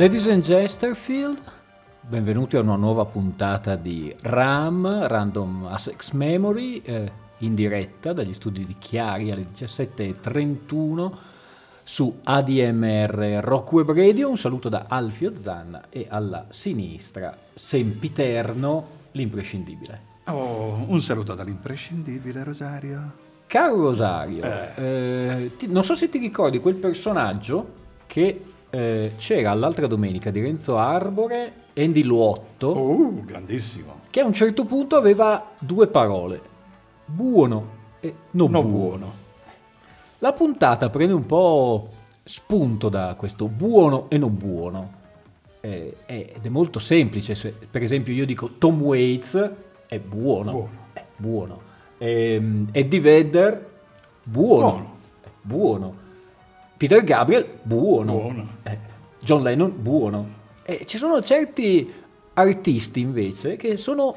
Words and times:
Ladies 0.00 0.28
and 0.28 0.42
Chesterfield, 0.42 1.38
benvenuti 2.00 2.56
a 2.56 2.60
una 2.60 2.76
nuova 2.76 3.04
puntata 3.04 3.76
di 3.76 4.10
RAM, 4.22 5.06
Random 5.06 5.66
Access 5.66 6.12
Memory, 6.12 6.80
eh, 6.82 7.12
in 7.40 7.54
diretta 7.54 8.14
dagli 8.14 8.32
studi 8.32 8.64
di 8.64 8.76
Chiari 8.78 9.30
alle 9.30 9.48
17.31 9.52 11.12
su 11.82 12.18
ADMR 12.24 13.40
Rock 13.42 13.72
Web 13.72 13.92
Radio. 13.92 14.30
Un 14.30 14.38
saluto 14.38 14.70
da 14.70 14.86
Alfio 14.88 15.34
Zanna 15.38 15.84
e 15.90 16.06
alla 16.08 16.46
sinistra, 16.48 17.36
sempiterno, 17.52 18.86
l'imprescindibile. 19.10 20.00
Oh, 20.28 20.82
un 20.86 21.02
saluto 21.02 21.34
dall'imprescindibile 21.34 22.42
Rosario. 22.42 23.12
Caro 23.46 23.76
Rosario, 23.76 24.44
eh. 24.44 24.82
Eh, 24.82 25.56
ti, 25.58 25.66
non 25.66 25.84
so 25.84 25.94
se 25.94 26.08
ti 26.08 26.16
ricordi 26.16 26.58
quel 26.58 26.76
personaggio 26.76 27.88
che 28.06 28.49
eh, 28.70 29.12
c'era 29.16 29.52
l'altra 29.54 29.86
domenica 29.86 30.30
di 30.30 30.40
Renzo 30.40 30.78
Arbore, 30.78 31.52
Andy 31.74 32.02
Luotto. 32.02 32.68
Oh, 32.68 33.24
grandissimo. 33.24 34.00
Che 34.08 34.20
a 34.20 34.24
un 34.24 34.32
certo 34.32 34.64
punto 34.64 34.96
aveva 34.96 35.50
due 35.58 35.86
parole, 35.86 36.40
buono 37.04 37.78
e 38.00 38.14
non, 38.32 38.50
non 38.50 38.70
buono. 38.70 38.78
buono. 38.78 39.12
La 40.18 40.32
puntata 40.32 40.90
prende 40.90 41.14
un 41.14 41.26
po' 41.26 41.88
spunto 42.22 42.88
da 42.88 43.14
questo 43.16 43.46
buono 43.46 44.08
e 44.08 44.18
non 44.18 44.36
buono. 44.36 44.98
Eh, 45.60 45.94
ed 46.06 46.44
è 46.44 46.48
molto 46.48 46.78
semplice. 46.78 47.34
Se, 47.34 47.54
per 47.70 47.82
esempio, 47.82 48.12
io 48.12 48.26
dico 48.26 48.50
Tom 48.58 48.80
Waits 48.82 49.50
è 49.86 49.98
buono. 49.98 50.52
Buono. 50.52 50.70
È 50.92 51.04
buono. 51.16 51.60
Eh, 51.98 52.64
Eddie 52.72 53.00
Vedder, 53.00 53.70
buono. 54.22 54.70
Buono. 54.70 54.96
buono. 55.42 55.99
Peter 56.80 57.04
Gabriel, 57.04 57.46
buono. 57.60 58.12
buono. 58.12 58.48
Eh, 58.62 58.78
John 59.20 59.42
Lennon, 59.42 59.70
buono. 59.82 60.28
E 60.62 60.86
ci 60.86 60.96
sono 60.96 61.20
certi 61.20 61.92
artisti 62.32 63.00
invece 63.00 63.56
che 63.56 63.76
sono 63.76 64.16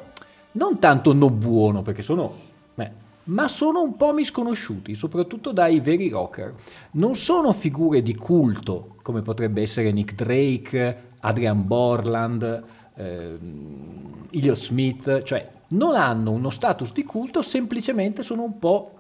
non 0.51 0.79
tanto 0.79 1.11
non 1.11 1.37
buono, 1.37 1.81
perché 1.81 2.01
sono... 2.01 2.33
Beh, 2.73 2.91
ma 3.25 3.49
sono 3.49 3.81
un 3.81 3.97
po' 3.97 4.13
misconosciuti, 4.13 4.95
soprattutto 4.95 5.51
dai 5.51 5.81
veri 5.81 6.07
rocker. 6.07 6.53
Non 6.91 7.17
sono 7.17 7.51
figure 7.51 8.01
di 8.01 8.15
culto, 8.15 8.95
come 9.01 9.19
potrebbe 9.19 9.61
essere 9.61 9.91
Nick 9.91 10.13
Drake, 10.15 11.09
Adrian 11.19 11.67
Borland, 11.67 12.63
eh, 12.95 13.39
Elliot 14.31 14.55
Smith, 14.55 15.21
cioè 15.23 15.45
non 15.67 15.95
hanno 15.95 16.31
uno 16.31 16.49
status 16.49 16.93
di 16.93 17.03
culto, 17.03 17.41
semplicemente 17.41 18.23
sono 18.23 18.43
un 18.43 18.57
po' 18.57 18.99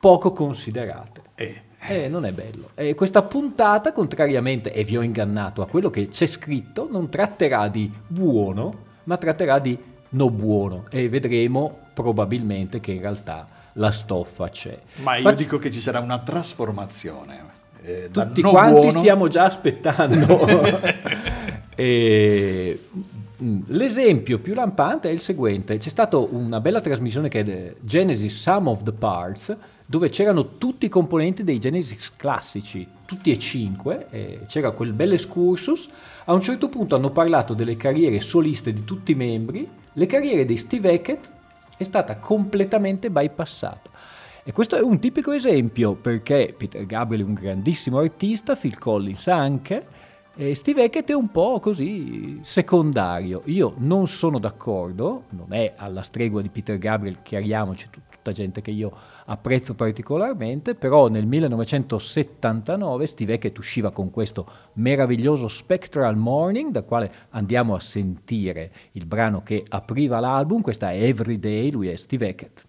poco 0.00 0.32
considerate. 0.32 1.22
Eh. 1.34 1.65
Eh, 1.88 2.08
non 2.08 2.24
è 2.24 2.32
bello. 2.32 2.70
E 2.74 2.94
questa 2.94 3.22
puntata, 3.22 3.92
contrariamente, 3.92 4.72
e 4.72 4.84
vi 4.84 4.96
ho 4.96 5.02
ingannato 5.02 5.62
a 5.62 5.66
quello 5.66 5.90
che 5.90 6.08
c'è 6.08 6.26
scritto, 6.26 6.88
non 6.90 7.08
tratterà 7.08 7.68
di 7.68 7.90
buono, 8.06 8.84
ma 9.04 9.16
tratterà 9.16 9.58
di 9.58 9.78
no 10.10 10.30
buono. 10.30 10.86
E 10.90 11.08
vedremo 11.08 11.78
probabilmente 11.94 12.80
che 12.80 12.92
in 12.92 13.00
realtà 13.00 13.46
la 13.74 13.90
stoffa 13.90 14.48
c'è. 14.48 14.78
Ma 15.02 15.16
io 15.16 15.22
Faccio... 15.22 15.36
dico 15.36 15.58
che 15.58 15.70
ci 15.70 15.80
sarà 15.80 16.00
una 16.00 16.18
trasformazione. 16.18 17.54
Eh, 17.82 18.08
Tutti 18.10 18.42
no 18.42 18.50
quanti 18.50 18.80
buono... 18.80 18.98
stiamo 18.98 19.28
già 19.28 19.44
aspettando. 19.44 20.40
e... 21.74 22.80
Mm, 23.42 23.60
l'esempio 23.66 24.38
più 24.38 24.54
lampante 24.54 25.08
è 25.08 25.12
il 25.12 25.20
seguente. 25.20 25.76
C'è 25.76 25.90
stata 25.90 26.16
una 26.16 26.60
bella 26.60 26.80
trasmissione 26.80 27.28
che 27.28 27.40
è 27.40 27.74
Genesis 27.80 28.40
Sum 28.40 28.68
of 28.68 28.82
the 28.82 28.92
Parts, 28.92 29.54
dove 29.86 30.08
c'erano 30.10 30.58
tutti 30.58 30.86
i 30.86 30.88
componenti 30.88 31.44
dei 31.44 31.60
Genesis 31.60 32.12
classici, 32.16 32.86
tutti 33.06 33.30
e 33.30 33.38
cinque, 33.38 34.08
eh, 34.10 34.40
c'era 34.48 34.72
quel 34.72 34.92
bel 34.92 35.12
excursus. 35.12 35.88
A 36.24 36.32
un 36.32 36.40
certo 36.40 36.68
punto 36.68 36.96
hanno 36.96 37.10
parlato 37.10 37.54
delle 37.54 37.76
carriere 37.76 38.18
soliste 38.18 38.72
di 38.72 38.84
tutti 38.84 39.12
i 39.12 39.14
membri, 39.14 39.66
le 39.92 40.06
carriere 40.06 40.44
di 40.44 40.56
Steve 40.56 40.92
Hackett 40.92 41.28
è 41.76 41.84
stata 41.84 42.16
completamente 42.18 43.10
bypassata. 43.10 43.90
E 44.42 44.52
questo 44.52 44.76
è 44.76 44.80
un 44.80 44.98
tipico 44.98 45.32
esempio 45.32 45.94
perché 45.94 46.54
Peter 46.56 46.84
Gabriel 46.84 47.22
è 47.22 47.26
un 47.26 47.34
grandissimo 47.34 47.98
artista, 47.98 48.56
Phil 48.56 48.78
Collins 48.78 49.26
anche, 49.28 49.86
e 50.36 50.54
Steve 50.54 50.84
Hackett 50.84 51.10
è 51.10 51.14
un 51.14 51.28
po' 51.28 51.60
così 51.60 52.40
secondario. 52.42 53.42
Io 53.46 53.74
non 53.78 54.06
sono 54.06 54.38
d'accordo, 54.38 55.24
non 55.30 55.52
è 55.52 55.74
alla 55.76 56.02
stregua 56.02 56.42
di 56.42 56.48
Peter 56.48 56.76
Gabriel, 56.76 57.18
chiariamoci, 57.22 57.88
tutta 57.90 58.32
gente 58.32 58.60
che 58.60 58.70
io 58.70 58.92
apprezzo 59.26 59.74
particolarmente, 59.74 60.74
però 60.74 61.08
nel 61.08 61.26
1979 61.26 63.06
Steve 63.06 63.34
Hackett 63.34 63.58
usciva 63.58 63.90
con 63.90 64.10
questo 64.10 64.46
meraviglioso 64.74 65.48
Spectral 65.48 66.16
Morning, 66.16 66.70
da 66.70 66.82
quale 66.82 67.12
andiamo 67.30 67.74
a 67.74 67.80
sentire 67.80 68.72
il 68.92 69.06
brano 69.06 69.42
che 69.42 69.64
apriva 69.68 70.20
l'album, 70.20 70.60
questa 70.60 70.90
è 70.90 71.02
Everyday, 71.02 71.70
lui 71.70 71.88
è 71.88 71.96
Steve 71.96 72.28
Hackett. 72.28 72.65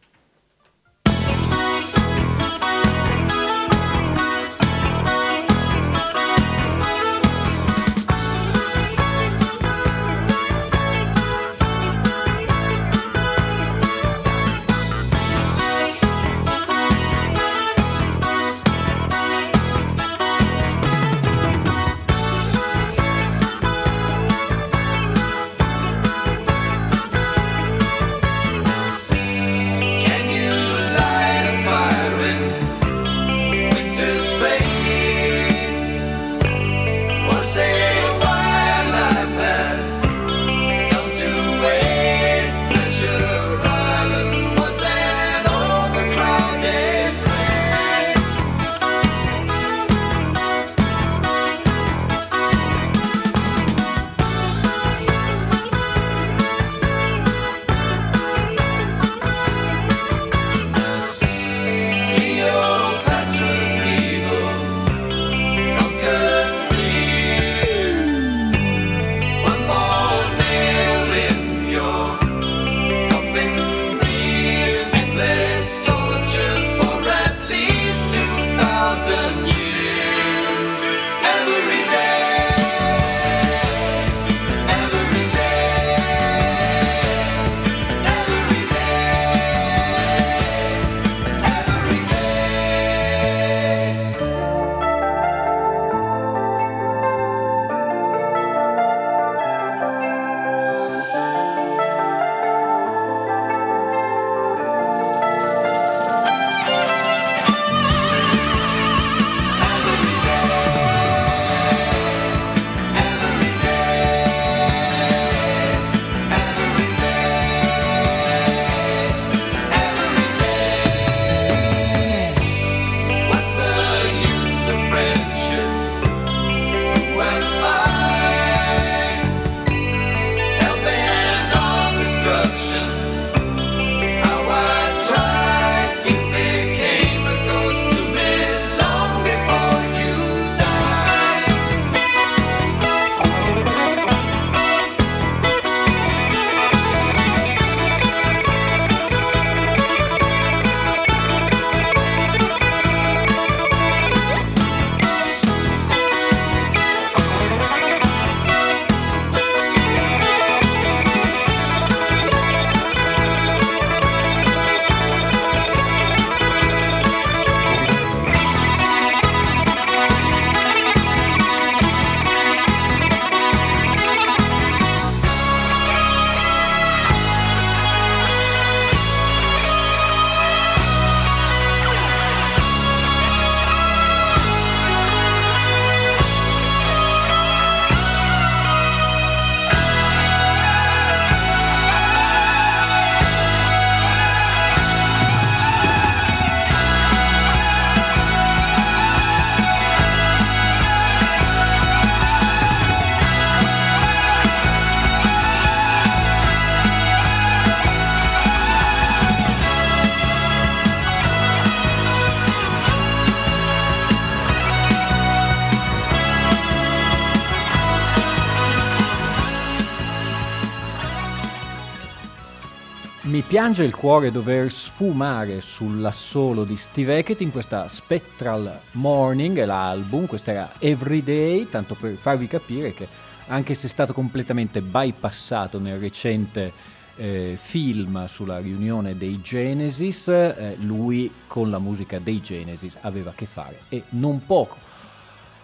Piange 223.68 223.84
il 223.84 223.96
cuore 223.96 224.31
dover 224.31 224.72
sfumare 224.72 225.60
sull'assolo 225.60 226.64
di 226.64 226.78
Steve 226.78 227.18
Hackett 227.18 227.42
in 227.42 227.52
questa 227.52 227.90
Spectral 227.90 228.80
Morning, 228.92 229.62
l'album, 229.66 230.25
questa 230.25 230.52
era 230.52 230.72
Everyday, 230.80 231.68
tanto 231.68 231.94
per 231.96 232.16
farvi 232.16 232.48
capire 232.48 232.94
che 232.94 233.06
anche 233.48 233.75
se 233.75 233.88
è 233.88 233.90
stato 233.90 234.14
completamente 234.14 234.81
bypassato 234.81 235.80
nel 235.80 236.00
recente 236.00 236.72
eh, 237.18 237.58
film 237.60 238.25
sulla 238.28 238.60
riunione 238.60 239.18
dei 239.18 239.42
Genesis, 239.42 240.30
eh, 240.30 240.78
lui 240.80 241.30
con 241.46 241.69
la 241.69 241.80
musica 241.80 242.19
dei 242.19 242.40
Genesis 242.40 242.96
aveva 243.02 243.31
a 243.31 243.34
che 243.34 243.48
fare 243.48 243.80
e 243.90 244.04
non 244.12 244.46
poco. 244.46 244.78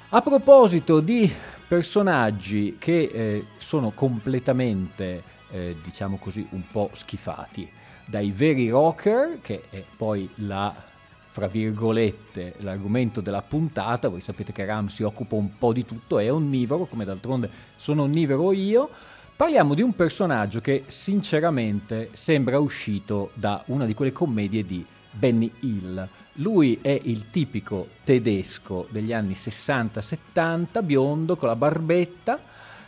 A 0.10 0.22
proposito 0.22 1.00
di 1.00 1.34
personaggi 1.66 2.76
che 2.78 3.04
eh, 3.04 3.46
sono 3.56 3.92
completamente 3.92 5.24
eh, 5.52 5.78
diciamo 5.82 6.18
così, 6.18 6.46
un 6.50 6.64
po' 6.70 6.90
schifati. 6.92 7.70
Dai 8.06 8.32
veri 8.32 8.70
rocker, 8.70 9.40
che 9.42 9.64
è 9.70 9.84
poi 9.96 10.30
la, 10.36 10.74
fra 11.32 11.48
virgolette, 11.48 12.56
l'argomento 12.60 13.22
della 13.22 13.42
puntata, 13.42 14.10
voi 14.10 14.22
sapete 14.22 14.52
che 14.52 14.66
Ram 14.66 14.88
si 14.88 15.04
occupa 15.04 15.36
un 15.36 15.58
po' 15.58 15.74
di 15.74 15.86
tutto, 15.86 16.20
è 16.20 16.32
onnivoro, 16.32 16.86
come 16.86 17.06
d'altronde 17.06 17.50
sono 17.76 18.04
onnivoro 18.04 18.52
io. 18.52 18.90
Parliamo 19.36 19.74
di 19.74 19.82
un 19.82 19.96
personaggio 19.96 20.62
che 20.62 20.84
sinceramente 20.88 22.10
sembra 22.14 22.60
uscito 22.60 23.32
da 23.34 23.64
una 23.68 23.86
di 23.86 23.94
quelle 23.94 24.12
commedie 24.12 24.64
di 24.64 24.86
Benny 25.10 25.52
Hill. 25.62 26.08
Lui 26.38 26.80
è 26.82 27.00
il 27.04 27.30
tipico 27.30 27.88
tedesco 28.04 28.88
degli 28.90 29.14
anni 29.14 29.34
60-70, 29.34 30.84
biondo 30.84 31.36
con 31.36 31.48
la 31.48 31.56
barbetta, 31.56 32.40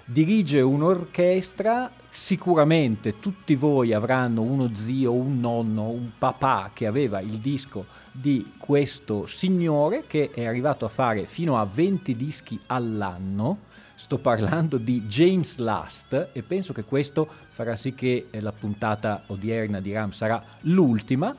dirige 0.06 0.62
un'orchestra, 0.62 1.92
sicuramente 2.12 3.20
tutti 3.20 3.56
voi 3.56 3.92
avranno 3.92 4.44
uno 4.44 4.70
zio, 4.74 5.12
un 5.14 5.40
nonno, 5.40 5.90
un 5.90 6.12
papà 6.18 6.70
che 6.74 6.86
aveva 6.86 7.20
il 7.22 7.40
disco 7.40 7.86
di 8.12 8.54
questo 8.58 9.26
signore 9.26 10.04
che 10.08 10.30
è 10.32 10.46
arrivato 10.46 10.86
a 10.86 10.90
fare 10.90 11.26
fino 11.26 11.58
a 11.58 11.66
20 11.66 12.16
dischi 12.16 12.60
all'anno. 12.68 13.74
Sto 13.96 14.20
parlando 14.20 14.78
di 14.78 15.04
James 15.04 15.58
Last 15.58 16.30
e 16.32 16.44
penso 16.44 16.72
che 16.72 16.84
questo 16.84 17.28
farà 17.50 17.76
sì 17.76 17.96
che 17.96 18.28
la 18.32 18.52
puntata 18.52 19.24
odierna 19.28 19.80
di 19.80 19.92
Ram 19.92 20.12
sarà 20.12 20.42
l'ultima 20.62 21.36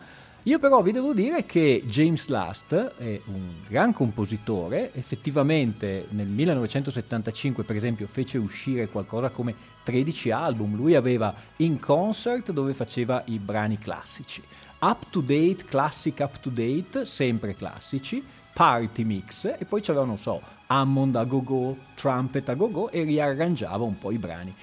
io 0.46 0.60
però 0.60 0.80
vi 0.80 0.92
devo 0.92 1.12
dire 1.12 1.44
che 1.44 1.82
James 1.86 2.28
Last 2.28 2.72
è 2.72 3.20
un 3.26 3.50
gran 3.66 3.92
compositore, 3.92 4.94
effettivamente 4.94 6.06
nel 6.10 6.28
1975 6.28 7.64
per 7.64 7.74
esempio 7.74 8.06
fece 8.06 8.38
uscire 8.38 8.86
qualcosa 8.86 9.30
come 9.30 9.52
13 9.82 10.30
album, 10.30 10.76
lui 10.76 10.94
aveva 10.94 11.34
In 11.56 11.80
Concert 11.80 12.52
dove 12.52 12.74
faceva 12.74 13.24
i 13.26 13.40
brani 13.40 13.76
classici, 13.76 14.40
Up 14.78 15.10
to 15.10 15.20
Date, 15.20 15.64
Classic 15.64 16.16
Up 16.20 16.38
to 16.38 16.50
Date, 16.50 17.06
sempre 17.06 17.56
classici, 17.56 18.24
Party 18.52 19.02
Mix 19.02 19.46
e 19.58 19.64
poi 19.64 19.80
c'aveva, 19.80 20.04
non 20.04 20.16
so, 20.16 20.40
Hammond 20.68 21.16
a 21.16 21.24
go-go, 21.24 21.76
Trumpet 21.96 22.48
a 22.50 22.54
go-go 22.54 22.90
e 22.90 23.02
riarrangiava 23.02 23.82
un 23.82 23.98
po' 23.98 24.12
i 24.12 24.18
brani, 24.18 24.54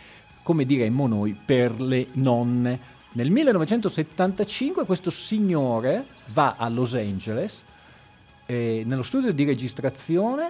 come 0.43 0.65
diremmo 0.65 1.07
noi, 1.07 1.37
per 1.45 1.77
le 1.81 2.07
nonne. 2.13 2.91
Nel 3.15 3.29
1975 3.29 4.87
questo 4.87 5.11
signore 5.11 6.03
va 6.33 6.55
a 6.57 6.67
Los 6.67 6.95
Angeles, 6.95 7.63
eh, 8.47 8.81
nello 8.87 9.03
studio 9.03 9.31
di 9.31 9.43
registrazione, 9.43 10.49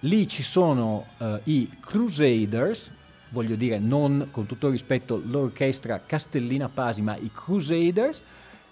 lì 0.00 0.26
ci 0.26 0.42
sono 0.42 1.04
eh, 1.18 1.40
i 1.44 1.68
Crusaders, 1.78 2.90
voglio 3.28 3.56
dire 3.56 3.78
non 3.78 4.28
con 4.30 4.46
tutto 4.46 4.70
rispetto 4.70 5.20
l'orchestra 5.22 6.00
Castellina 6.06 6.70
Pasi, 6.70 7.02
ma 7.02 7.14
i 7.14 7.30
Crusaders, 7.30 8.22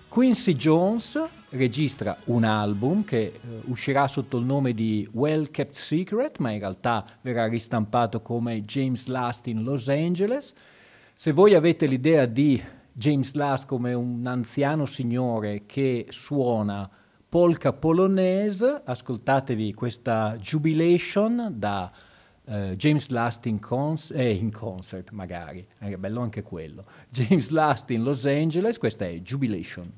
Quincy 0.09 0.55
Jones 0.55 1.21
registra 1.51 2.17
un 2.25 2.45
album 2.45 3.05
che 3.05 3.21
eh, 3.21 3.33
uscirà 3.65 4.09
sotto 4.09 4.39
il 4.39 4.47
nome 4.47 4.73
di 4.73 5.07
Well 5.13 5.51
Kept 5.51 5.75
Secret, 5.75 6.39
ma 6.39 6.53
in 6.53 6.61
realtà 6.61 7.05
verrà 7.21 7.49
ristampato 7.49 8.23
come 8.23 8.65
James 8.65 9.09
Last 9.09 9.47
in 9.47 9.63
Los 9.63 9.89
Angeles. 9.89 10.55
Se 11.13 11.33
voi 11.33 11.55
avete 11.55 11.85
l'idea 11.85 12.25
di 12.25 12.63
James 12.97 13.35
Last 13.35 13.67
come 13.67 13.93
un 13.93 14.25
anziano 14.25 14.87
signore 14.87 15.67
che 15.67 16.07
suona 16.11 16.89
polka 17.29 17.73
polonese, 17.73 18.83
ascoltatevi 18.85 19.75
questa 19.75 20.37
Jubilation 20.39 21.53
da 21.57 21.91
uh, 22.45 22.53
James 22.77 23.09
Last 23.09 23.47
in, 23.47 23.59
cons- 23.59 24.13
eh, 24.15 24.31
in, 24.31 24.53
concert 24.53 25.11
magari, 25.11 25.67
è 25.79 25.97
bello 25.97 26.21
anche 26.21 26.43
quello. 26.43 26.85
James 27.11 27.49
Last 27.49 27.91
in 27.91 28.05
Los 28.05 28.25
Angeles, 28.27 28.79
questa 28.79 29.07
è 29.07 29.19
Jubilation. 29.19 29.93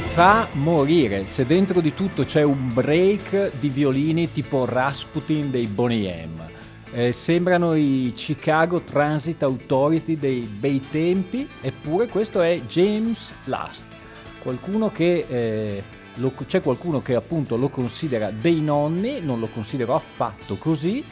Fa 0.00 0.48
morire. 0.52 1.26
C'è 1.28 1.44
dentro 1.44 1.80
di 1.80 1.94
tutto, 1.94 2.24
c'è 2.24 2.42
un 2.42 2.72
break 2.72 3.52
di 3.58 3.68
violini 3.68 4.32
tipo 4.32 4.64
Rasputin 4.64 5.50
dei 5.50 5.66
Boney 5.66 6.26
M. 6.26 6.44
Eh, 6.94 7.12
sembrano 7.12 7.74
i 7.74 8.12
Chicago 8.14 8.80
Transit 8.80 9.42
Authority 9.42 10.18
dei 10.18 10.40
bei 10.40 10.80
tempi, 10.90 11.48
eppure 11.60 12.06
questo 12.06 12.42
è 12.42 12.60
James 12.66 13.32
Last, 13.44 13.88
qualcuno 14.42 14.90
che 14.92 15.24
eh, 15.28 15.82
lo, 16.16 16.32
c'è 16.46 16.60
qualcuno 16.60 17.00
che 17.00 17.14
appunto 17.14 17.56
lo 17.56 17.68
considera 17.68 18.30
dei 18.30 18.60
nonni, 18.60 19.20
non 19.20 19.40
lo 19.40 19.46
considero 19.46 19.94
affatto 19.94 20.56
così. 20.56 21.02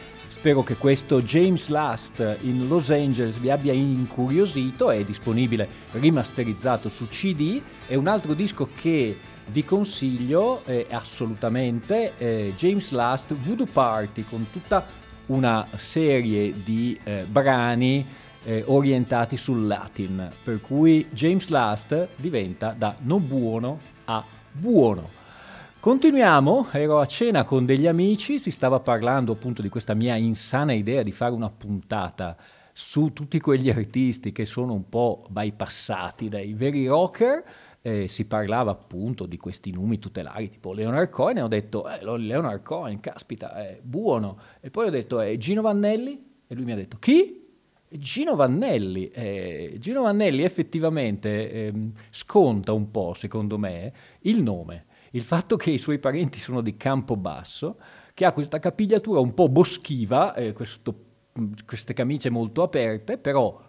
Spero 0.40 0.62
che 0.62 0.76
questo 0.76 1.20
James 1.20 1.68
Last 1.68 2.38
in 2.40 2.66
Los 2.66 2.88
Angeles 2.88 3.36
vi 3.36 3.50
abbia 3.50 3.74
incuriosito, 3.74 4.90
è 4.90 5.04
disponibile 5.04 5.68
rimasterizzato 5.90 6.88
su 6.88 7.06
CD. 7.08 7.60
È 7.86 7.94
un 7.94 8.06
altro 8.06 8.32
disco 8.32 8.66
che 8.74 9.14
vi 9.48 9.62
consiglio 9.66 10.62
eh, 10.64 10.86
assolutamente, 10.88 12.14
eh, 12.16 12.54
James 12.56 12.90
Last 12.92 13.34
Voodoo 13.34 13.66
Party 13.70 14.24
con 14.26 14.46
tutta 14.50 14.86
una 15.26 15.66
serie 15.76 16.54
di 16.64 16.98
eh, 17.04 17.26
brani 17.28 18.06
eh, 18.44 18.62
orientati 18.64 19.36
sul 19.36 19.66
Latin, 19.66 20.26
per 20.42 20.62
cui 20.62 21.06
James 21.10 21.48
Last 21.48 22.08
diventa 22.16 22.74
da 22.74 22.96
non 23.00 23.28
buono 23.28 23.78
a 24.06 24.24
buono. 24.50 25.19
Continuiamo, 25.80 26.68
ero 26.72 26.98
a 27.00 27.06
cena 27.06 27.44
con 27.44 27.64
degli 27.64 27.86
amici, 27.86 28.38
si 28.38 28.50
stava 28.50 28.80
parlando 28.80 29.32
appunto 29.32 29.62
di 29.62 29.70
questa 29.70 29.94
mia 29.94 30.14
insana 30.14 30.74
idea 30.74 31.02
di 31.02 31.10
fare 31.10 31.32
una 31.32 31.48
puntata 31.48 32.36
su 32.74 33.14
tutti 33.14 33.40
quegli 33.40 33.70
artisti 33.70 34.30
che 34.30 34.44
sono 34.44 34.74
un 34.74 34.90
po' 34.90 35.24
bypassati 35.30 36.28
dai 36.28 36.52
veri 36.52 36.86
rocker. 36.86 37.42
Eh, 37.80 38.08
si 38.08 38.26
parlava 38.26 38.72
appunto 38.72 39.24
di 39.24 39.38
questi 39.38 39.70
numi 39.70 39.98
tutelari 39.98 40.50
tipo 40.50 40.74
Leonard 40.74 41.08
Cohen 41.08 41.38
e 41.38 41.42
ho 41.42 41.48
detto 41.48 41.88
eh, 41.88 42.04
Leonard 42.18 42.62
Cohen, 42.62 43.00
caspita, 43.00 43.54
è 43.54 43.80
buono. 43.82 44.36
E 44.60 44.68
poi 44.68 44.88
ho 44.88 44.90
detto 44.90 45.18
è 45.18 45.34
Gino 45.38 45.62
Vannelli 45.62 46.22
e 46.46 46.54
lui 46.54 46.64
mi 46.64 46.72
ha 46.72 46.76
detto 46.76 46.98
chi? 46.98 47.42
Gino 47.88 48.36
Vannelli, 48.36 49.08
eh, 49.08 49.76
Gino 49.78 50.02
Vannelli 50.02 50.42
effettivamente 50.42 51.50
eh, 51.50 51.72
sconta 52.10 52.74
un 52.74 52.90
po', 52.90 53.14
secondo 53.14 53.56
me, 53.56 53.92
il 54.20 54.42
nome 54.42 54.88
il 55.10 55.22
fatto 55.22 55.56
che 55.56 55.70
i 55.70 55.78
suoi 55.78 55.98
parenti 55.98 56.38
sono 56.38 56.60
di 56.60 56.76
Campobasso, 56.76 57.78
che 58.14 58.24
ha 58.24 58.32
questa 58.32 58.58
capigliatura 58.58 59.20
un 59.20 59.34
po' 59.34 59.48
boschiva, 59.48 60.34
eh, 60.34 60.52
questo, 60.52 60.94
queste 61.66 61.94
camicie 61.94 62.30
molto 62.30 62.62
aperte, 62.62 63.18
però 63.18 63.60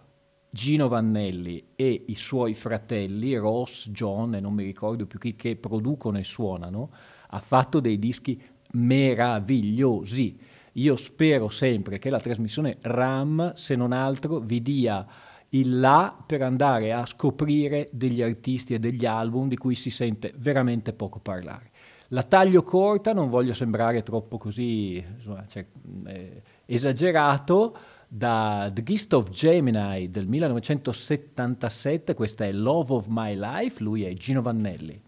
Gino 0.50 0.86
Vannelli 0.86 1.68
e 1.74 2.04
i 2.08 2.14
suoi 2.14 2.54
fratelli, 2.54 3.34
Ross, 3.36 3.88
John 3.88 4.34
e 4.34 4.40
non 4.40 4.52
mi 4.52 4.64
ricordo 4.64 5.06
più 5.06 5.18
chi, 5.18 5.34
che 5.34 5.56
producono 5.56 6.18
e 6.18 6.24
suonano, 6.24 6.90
ha 7.28 7.40
fatto 7.40 7.80
dei 7.80 7.98
dischi 7.98 8.40
meravigliosi. 8.72 10.38
Io 10.72 10.96
spero 10.96 11.48
sempre 11.48 11.98
che 11.98 12.10
la 12.10 12.20
trasmissione 12.20 12.78
RAM, 12.82 13.54
se 13.54 13.74
non 13.76 13.92
altro, 13.92 14.38
vi 14.40 14.62
dia 14.62 15.06
il 15.54 15.80
là 15.80 16.16
per 16.26 16.42
andare 16.42 16.92
a 16.92 17.04
scoprire 17.06 17.88
degli 17.92 18.22
artisti 18.22 18.74
e 18.74 18.78
degli 18.78 19.04
album 19.04 19.48
di 19.48 19.56
cui 19.56 19.74
si 19.74 19.90
sente 19.90 20.32
veramente 20.36 20.92
poco 20.92 21.18
parlare. 21.18 21.70
La 22.08 22.22
taglio 22.22 22.62
corta, 22.62 23.12
non 23.12 23.30
voglio 23.30 23.54
sembrare 23.54 24.02
troppo 24.02 24.36
così 24.36 25.02
insomma, 25.14 25.46
cioè, 25.46 25.64
eh, 26.06 26.42
esagerato, 26.66 27.76
da 28.06 28.70
The 28.70 28.82
Gist 28.82 29.14
of 29.14 29.30
Gemini 29.30 30.10
del 30.10 30.26
1977, 30.26 32.12
questa 32.12 32.44
è 32.44 32.52
Love 32.52 32.92
of 32.92 33.06
My 33.08 33.34
Life, 33.34 33.82
lui 33.82 34.04
è 34.04 34.12
Gino 34.12 34.42
Vannelli. 34.42 35.00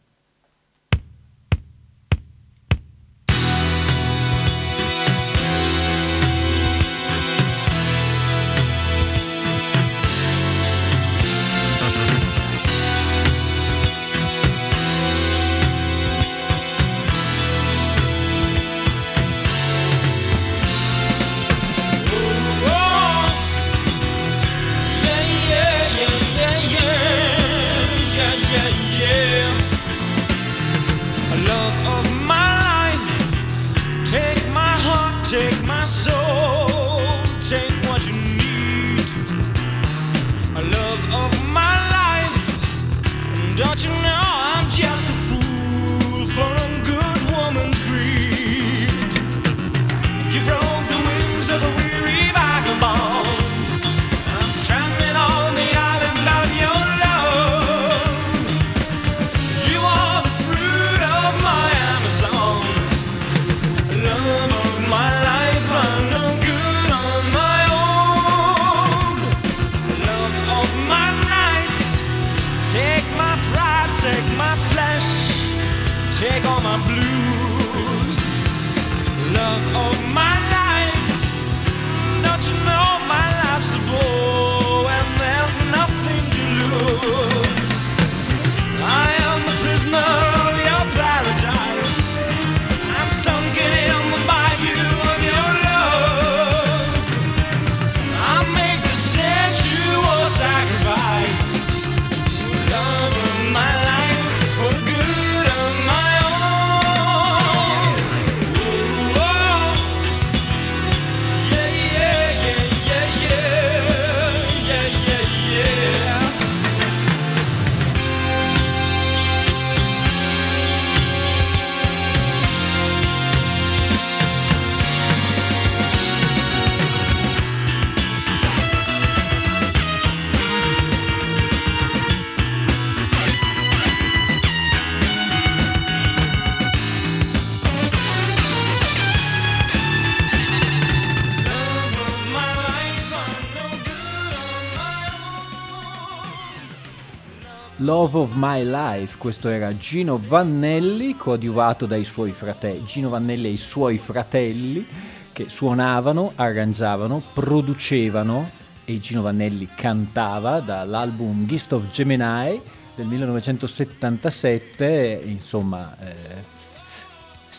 Love 147.95 148.19
of 148.19 148.31
My 148.35 148.65
Life, 148.65 149.19
questo 149.19 149.49
era 149.49 149.77
Gino 149.77 150.19
Vannelli, 150.19 151.15
coadiuvato 151.15 151.87
dai 151.87 152.03
suoi 152.03 152.33
fratelli, 152.33 152.85
Gino 152.85 153.09
Vannelli 153.09 153.47
e 153.47 153.53
i 153.53 153.57
suoi 153.57 153.99
fratelli 153.99 154.85
che 155.31 155.49
suonavano, 155.49 156.33
arrangiavano, 156.35 157.23
producevano 157.33 158.51
e 158.85 158.99
Gino 158.99 159.23
Vannelli 159.23 159.69
cantava 159.77 160.59
dall'album 160.59 161.47
Gist 161.47 161.73
of 161.73 161.89
Gemini 161.93 162.61
del 162.97 163.07
1977, 163.07 165.21
insomma, 165.27 165.97
eh, 166.01 166.17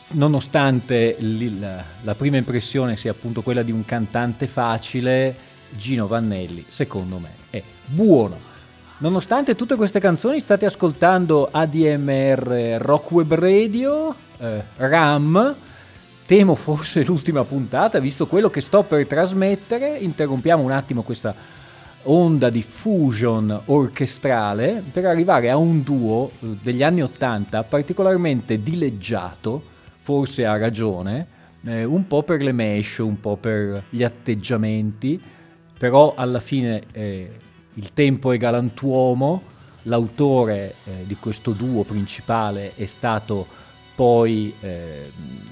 nonostante 0.10 1.16
la, 1.18 1.82
la 2.02 2.16
prima 2.16 2.36
impressione 2.36 2.98
sia 2.98 3.12
appunto 3.12 3.42
quella 3.42 3.64
di 3.64 3.72
un 3.72 3.86
cantante 3.86 4.48
facile, 4.48 5.34
Gino 5.70 6.08
Vannelli, 6.08 6.66
secondo 6.68 7.20
me, 7.20 7.30
è 7.50 7.64
buono. 7.86 8.55
Nonostante 8.98 9.56
tutte 9.56 9.76
queste 9.76 10.00
canzoni 10.00 10.40
state 10.40 10.66
ascoltando 10.66 11.50
ADMR 11.52 12.78
Rock 12.80 13.12
Web 13.12 13.34
Radio, 13.34 14.16
eh, 14.38 14.64
RAM, 14.78 15.54
temo 16.26 16.56
forse 16.56 17.04
l'ultima 17.06 17.44
puntata, 17.44 18.00
visto 18.00 18.26
quello 18.26 18.50
che 18.50 18.62
sto 18.62 18.84
per 18.84 19.06
trasmettere, 19.06 19.98
interrompiamo 19.98 20.64
un 20.64 20.72
attimo 20.72 21.02
questa 21.02 21.36
onda 22.04 22.50
di 22.50 22.64
fusion 22.64 23.64
orchestrale 23.66 24.82
per 24.94 25.06
arrivare 25.06 25.50
a 25.50 25.58
un 25.58 25.84
duo 25.84 26.30
eh, 26.30 26.56
degli 26.62 26.82
anni 26.82 27.04
80 27.04 27.64
particolarmente 27.64 28.64
dileggiato, 28.64 29.62
forse 30.04 30.46
ha 30.46 30.56
ragione, 30.56 31.28
eh, 31.66 31.84
un 31.84 32.08
po' 32.08 32.24
per 32.24 32.42
le 32.42 32.54
mesh, 32.54 33.00
un 33.00 33.20
po' 33.20 33.36
per 33.36 33.84
gli 33.90 34.04
atteggiamenti, 34.04 35.22
però 35.78 36.14
alla 36.16 36.40
fine 36.40 36.84
eh, 36.94 37.30
il 37.76 37.94
tempo 37.94 38.32
è 38.32 38.38
galantuomo, 38.38 39.42
l'autore 39.84 40.76
eh, 40.86 41.06
di 41.06 41.16
questo 41.16 41.52
duo 41.52 41.84
principale 41.84 42.74
è 42.76 42.86
stato 42.86 43.64
poi 43.96 44.54
eh, 44.60 45.10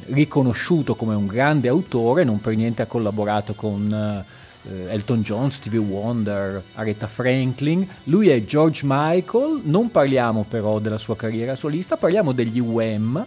riconosciuto 0.08 0.96
come 0.96 1.16
un 1.16 1.26
grande 1.26 1.70
autore, 1.70 2.26
non 2.26 2.42
per 2.42 2.56
niente 2.56 2.82
ha 2.82 2.88
collaborato 2.88 3.54
con 3.54 4.26
eh, 4.70 4.86
Elton 4.90 5.22
John, 5.22 5.50
Stevie 5.50 5.80
Wonder, 5.80 6.62
Aretha 6.76 7.08
Franklin. 7.08 7.88
Lui 8.06 8.30
è 8.30 8.44
George 8.44 8.82
Michael, 8.84 9.62
non 9.64 9.92
parliamo 9.92 10.46
però 10.48 10.80
della 10.80 10.98
sua 10.98 11.16
carriera 11.16 11.56
solista, 11.56 11.98
parliamo 11.98 12.32
degli 12.32 12.60
UM. 12.60 13.26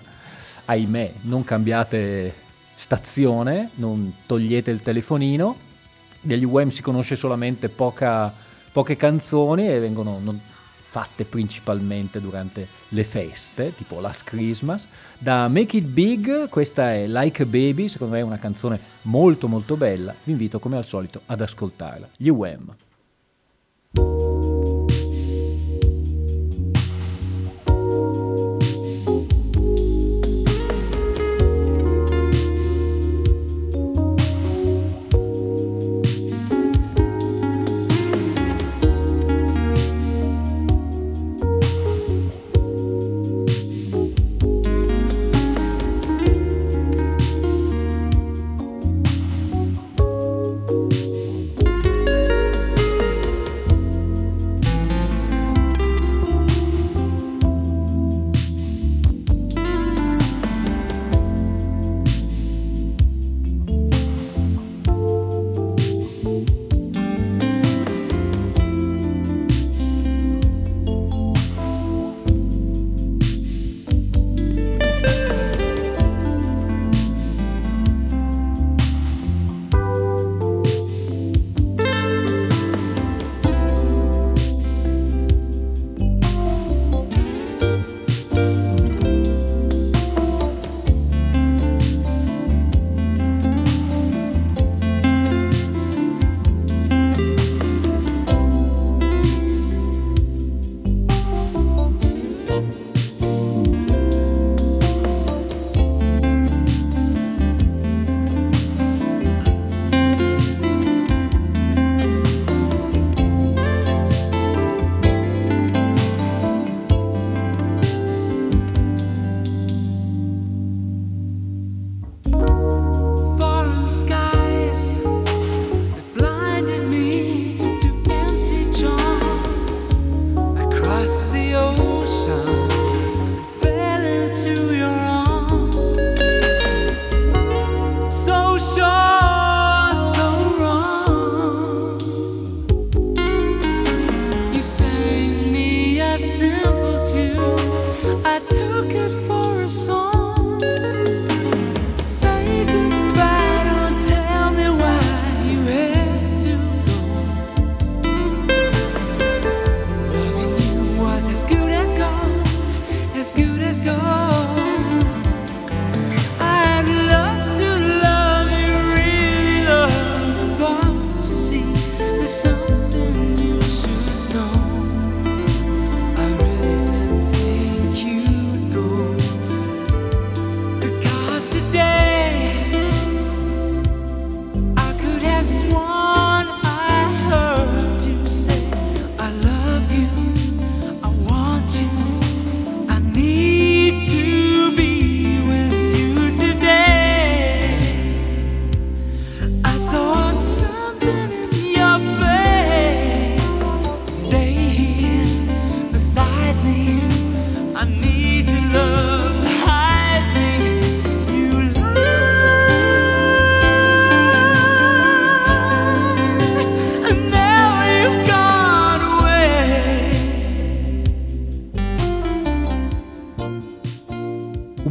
Ahimè, 0.66 1.12
non 1.22 1.44
cambiate 1.44 2.34
stazione, 2.76 3.70
non 3.76 4.12
togliete 4.26 4.70
il 4.70 4.82
telefonino. 4.82 5.64
Degli 6.20 6.44
UM 6.44 6.68
si 6.68 6.82
conosce 6.82 7.16
solamente 7.16 7.68
poca, 7.68 8.32
poche 8.76 8.96
canzoni 8.96 9.70
e 9.70 9.80
vengono 9.80 10.20
fatte 10.90 11.24
principalmente 11.24 12.20
durante 12.20 12.68
le 12.88 13.04
feste, 13.04 13.74
tipo 13.74 14.00
Last 14.00 14.24
Christmas. 14.24 14.86
Da 15.18 15.48
Make 15.48 15.78
It 15.78 15.86
Big, 15.86 16.50
questa 16.50 16.92
è 16.92 17.06
Like 17.06 17.40
a 17.40 17.46
Baby, 17.46 17.88
secondo 17.88 18.12
me 18.12 18.20
è 18.20 18.22
una 18.22 18.36
canzone 18.36 18.78
molto 19.02 19.48
molto 19.48 19.76
bella, 19.76 20.14
vi 20.24 20.32
invito 20.32 20.58
come 20.58 20.76
al 20.76 20.84
solito 20.84 21.22
ad 21.24 21.40
ascoltarla. 21.40 22.06
Gli 22.18 22.28
UM. 22.28 22.85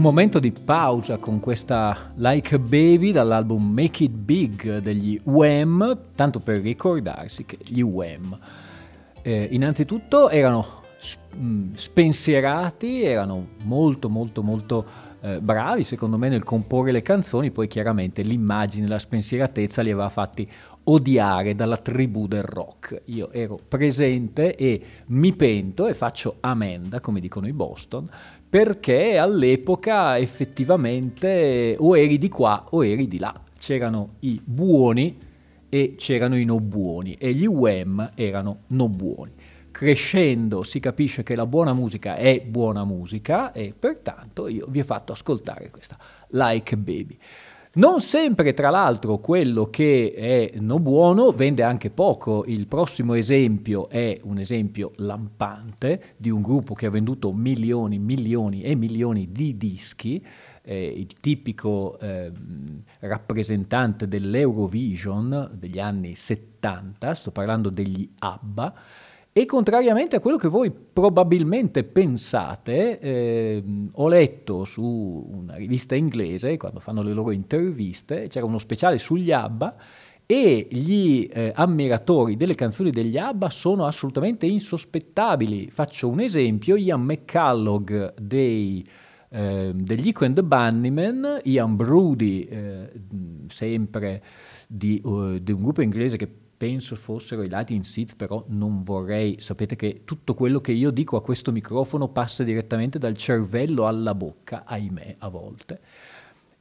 Momento 0.05 0.37
di 0.37 0.51
pausa 0.51 1.17
con 1.17 1.39
questa 1.39 2.11
Like 2.13 2.53
a 2.53 2.59
Baby 2.59 3.11
dall'album 3.11 3.73
Make 3.73 4.03
It 4.03 4.11
Big 4.11 4.77
degli 4.77 5.19
UM, 5.23 5.97
tanto 6.13 6.39
per 6.41 6.61
ricordarsi 6.61 7.43
che 7.43 7.57
gli 7.65 7.81
UM 7.81 8.37
eh, 9.23 9.47
innanzitutto 9.49 10.29
erano 10.29 10.83
mm, 11.35 11.73
spensierati, 11.73 13.01
erano 13.01 13.47
molto 13.63 14.07
molto 14.07 14.43
molto 14.43 14.85
eh, 15.21 15.39
bravi 15.41 15.83
secondo 15.83 16.19
me 16.19 16.29
nel 16.29 16.43
comporre 16.43 16.91
le 16.91 17.01
canzoni, 17.01 17.49
poi 17.49 17.67
chiaramente 17.67 18.21
l'immagine, 18.21 18.87
la 18.87 18.99
spensieratezza 18.99 19.81
li 19.81 19.89
aveva 19.89 20.09
fatti 20.09 20.47
odiare 20.83 21.55
dalla 21.55 21.77
tribù 21.77 22.27
del 22.27 22.43
rock. 22.43 23.01
Io 23.05 23.31
ero 23.31 23.59
presente 23.67 24.55
e 24.55 24.81
mi 25.07 25.33
pento 25.33 25.87
e 25.87 25.95
faccio 25.95 26.37
amenda, 26.41 26.99
come 26.99 27.19
dicono 27.19 27.47
i 27.47 27.53
Boston, 27.53 28.07
perché 28.55 29.17
all'epoca 29.17 30.17
effettivamente 30.17 31.75
o 31.77 31.97
eri 31.97 32.17
di 32.17 32.29
qua 32.29 32.67
o 32.69 32.85
eri 32.85 33.05
di 33.05 33.19
là. 33.19 33.37
C'erano 33.59 34.13
i 34.21 34.39
buoni 34.41 35.19
e 35.67 35.95
c'erano 35.97 36.37
i 36.37 36.45
non 36.45 36.65
buoni 36.65 37.15
e 37.15 37.33
gli 37.33 37.45
UM 37.45 38.11
erano 38.15 38.59
non 38.67 38.95
buoni. 38.95 39.33
Crescendo 39.71 40.63
si 40.63 40.79
capisce 40.79 41.21
che 41.21 41.35
la 41.35 41.45
buona 41.45 41.73
musica 41.73 42.15
è 42.15 42.39
buona 42.39 42.85
musica 42.85 43.51
e 43.51 43.73
pertanto 43.77 44.47
io 44.47 44.67
vi 44.69 44.79
ho 44.79 44.85
fatto 44.85 45.11
ascoltare 45.11 45.69
questa 45.69 45.97
Like 46.29 46.77
Baby. 46.77 47.17
Non 47.75 47.99
sempre, 47.99 48.53
tra 48.53 48.69
l'altro, 48.69 49.17
quello 49.17 49.69
che 49.69 50.13
è 50.15 50.59
no 50.59 50.79
buono 50.79 51.31
vende 51.31 51.61
anche 51.61 51.89
poco. 51.89 52.45
Il 52.45 52.67
prossimo 52.67 53.15
esempio 53.15 53.89
è 53.89 54.17
un 54.23 54.37
esempio 54.37 54.93
lampante 54.95 56.13
di 56.15 56.29
un 56.29 56.41
gruppo 56.41 56.73
che 56.73 56.85
ha 56.85 56.89
venduto 56.89 57.33
milioni, 57.33 57.99
milioni 57.99 58.61
e 58.61 58.75
milioni 58.75 59.29
di 59.29 59.57
dischi. 59.57 60.25
Eh, 60.61 60.85
il 60.85 61.19
tipico 61.19 61.99
eh, 61.99 62.31
rappresentante 62.99 64.07
dell'Eurovision 64.07 65.51
degli 65.53 65.79
anni 65.79 66.15
70, 66.15 67.13
sto 67.13 67.31
parlando 67.31 67.69
degli 67.69 68.09
ABBA, 68.19 68.73
e 69.37 69.45
contrariamente 69.45 70.15
a 70.15 70.21
quello 70.21 70.37
che 70.37 70.47
voi 70.47 70.71
probabilmente 70.71 71.83
pensate, 71.83 72.99
eh, 72.99 73.61
ho 73.91 74.07
letto 74.07 74.63
su 74.63 74.81
una 75.29 75.55
rivista 75.55 75.93
inglese, 75.93 76.55
quando 76.55 76.79
fanno 76.79 77.01
le 77.01 77.11
loro 77.11 77.31
interviste, 77.31 78.27
c'era 78.29 78.45
uno 78.45 78.59
speciale 78.59 78.97
sugli 78.97 79.33
ABBA 79.33 79.75
e 80.25 80.67
gli 80.71 81.27
eh, 81.29 81.51
ammiratori 81.53 82.37
delle 82.37 82.55
canzoni 82.55 82.91
degli 82.91 83.17
ABBA 83.17 83.49
sono 83.49 83.85
assolutamente 83.85 84.45
insospettabili. 84.45 85.69
Faccio 85.69 86.07
un 86.07 86.21
esempio, 86.21 86.77
Ian 86.77 87.01
McCallog 87.01 88.13
dei, 88.17 88.87
eh, 89.31 89.71
degli 89.75 90.07
Eco 90.07 90.23
and 90.23 90.35
the 90.35 90.43
Bunnymen, 90.43 91.41
Ian 91.43 91.75
Brody, 91.75 92.43
eh, 92.43 92.89
sempre 93.47 94.23
di, 94.65 95.01
uh, 95.03 95.39
di 95.39 95.51
un 95.51 95.61
gruppo 95.61 95.81
inglese 95.81 96.15
che 96.15 96.44
penso 96.57 96.95
fossero 96.95 97.43
i 97.43 97.49
Lighting 97.49 97.83
Seeds, 97.83 98.15
però 98.15 98.43
non 98.47 98.83
vorrei, 98.83 99.37
sapete 99.39 99.75
che 99.75 100.01
tutto 100.05 100.33
quello 100.33 100.61
che 100.61 100.71
io 100.71 100.91
dico 100.91 101.17
a 101.17 101.21
questo 101.21 101.51
microfono 101.51 102.07
passa 102.07 102.43
direttamente 102.43 102.97
dal 102.97 103.17
cervello 103.17 103.87
alla 103.87 104.15
bocca, 104.15 104.63
ahimè, 104.65 105.15
a 105.19 105.27
volte. 105.27 105.79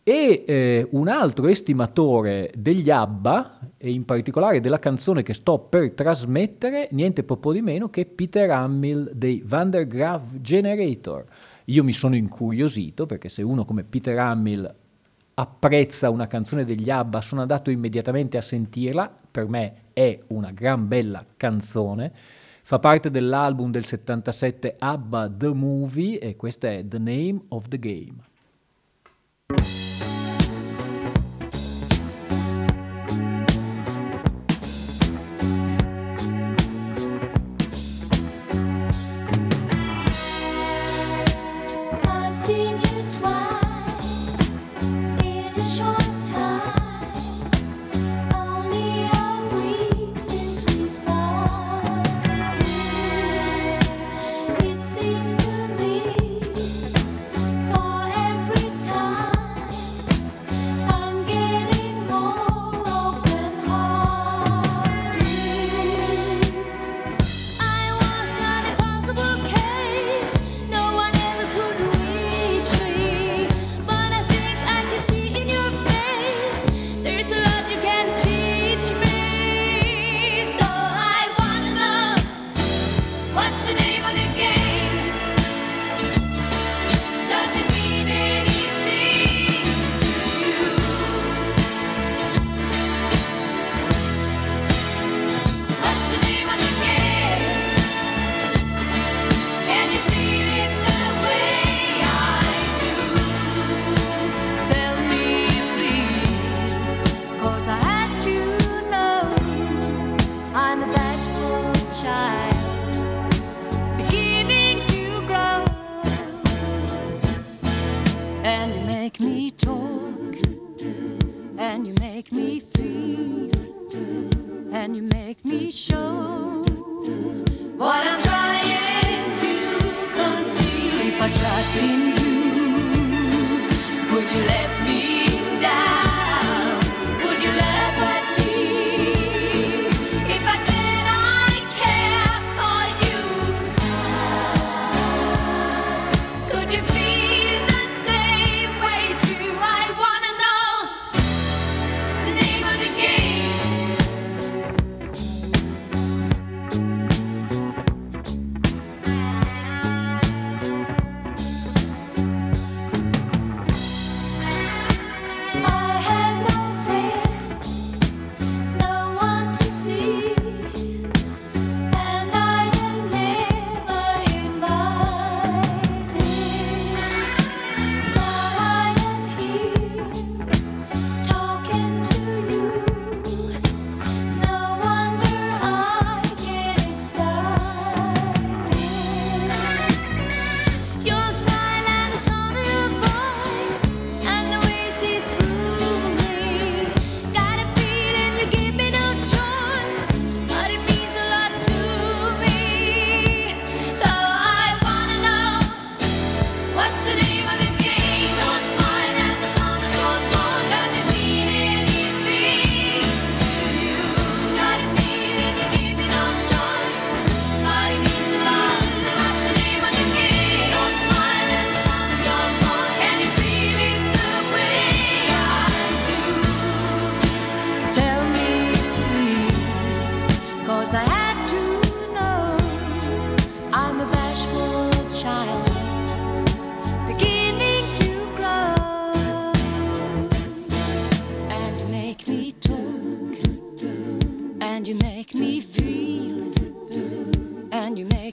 E 0.03 0.45
eh, 0.47 0.87
un 0.91 1.09
altro 1.09 1.49
estimatore 1.49 2.53
degli 2.55 2.91
ABBA, 2.91 3.59
e 3.79 3.91
in 3.91 4.05
particolare 4.05 4.61
della 4.61 4.79
canzone 4.79 5.23
che 5.23 5.33
sto 5.33 5.59
per 5.59 5.93
trasmettere, 5.93 6.89
niente 6.91 7.23
poco 7.23 7.53
di 7.53 7.63
meno 7.63 7.89
che 7.89 8.05
Peter 8.05 8.51
Hamill 8.51 9.11
dei 9.13 9.43
Van 9.47 9.71
der 9.71 9.87
Graaf 9.87 10.23
Generator. 10.41 11.25
Io 11.67 11.83
mi 11.83 11.93
sono 11.93 12.17
incuriosito 12.17 13.07
perché 13.07 13.31
se 13.31 13.41
uno 13.41 13.65
come 13.65 13.85
Peter 13.85 14.19
Hamill 14.19 14.75
apprezza 15.37 16.11
una 16.11 16.27
canzone 16.27 16.65
degli 16.65 16.91
ABBA, 16.91 17.21
sono 17.21 17.41
andato 17.41 17.71
immediatamente 17.71 18.37
a 18.37 18.43
sentirla, 18.43 19.11
per 19.31 19.49
me 19.49 19.75
è 19.95 20.21
una 20.27 20.51
gran 20.51 20.87
bella 20.87 21.25
canzone, 21.37 22.13
fa 22.63 22.79
parte 22.79 23.11
dell'album 23.11 23.71
del 23.71 23.87
77 23.87 24.77
ABBA 24.79 25.31
The 25.35 25.55
Movie 25.55 26.19
e 26.19 26.37
questa 26.37 26.71
è 26.71 26.87
The 26.87 26.99
Name 26.99 27.41
of 27.49 27.69
the 27.69 27.79
Game. 27.79 28.17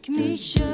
Make 0.07 0.17
me 0.17 0.35
show 0.37 0.70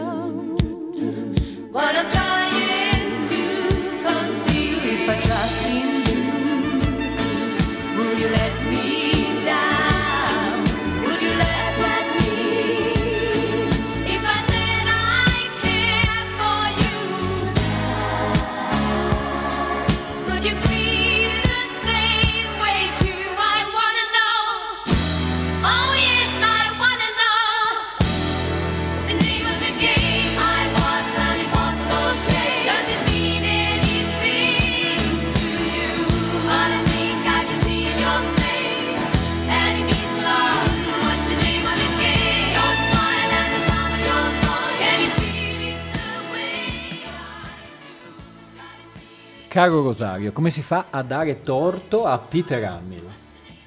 Caro 49.58 49.82
Rosario, 49.82 50.34
come 50.34 50.52
si 50.52 50.62
fa 50.62 50.86
a 50.92 51.02
dare 51.02 51.42
torto 51.42 52.06
a 52.06 52.20
Peter 52.20 52.64
Hamill? 52.64 53.04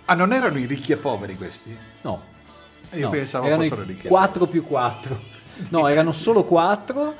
Ah, 0.05 0.14
non 0.14 0.33
erano 0.33 0.57
i 0.57 0.64
ricchi 0.64 0.92
e 0.92 0.96
poveri 0.96 1.35
questi? 1.35 1.76
No. 2.03 2.20
Io 2.92 3.07
no, 3.07 3.11
pensavo 3.11 3.46
erano 3.46 3.62
fossero 3.64 3.83
ricchi 3.83 4.07
e 4.07 4.09
4 4.09 4.46
più 4.46 4.62
4. 4.62 5.20
No, 5.70 5.88
erano 5.88 6.12
solo 6.12 6.44
4. 6.44 7.14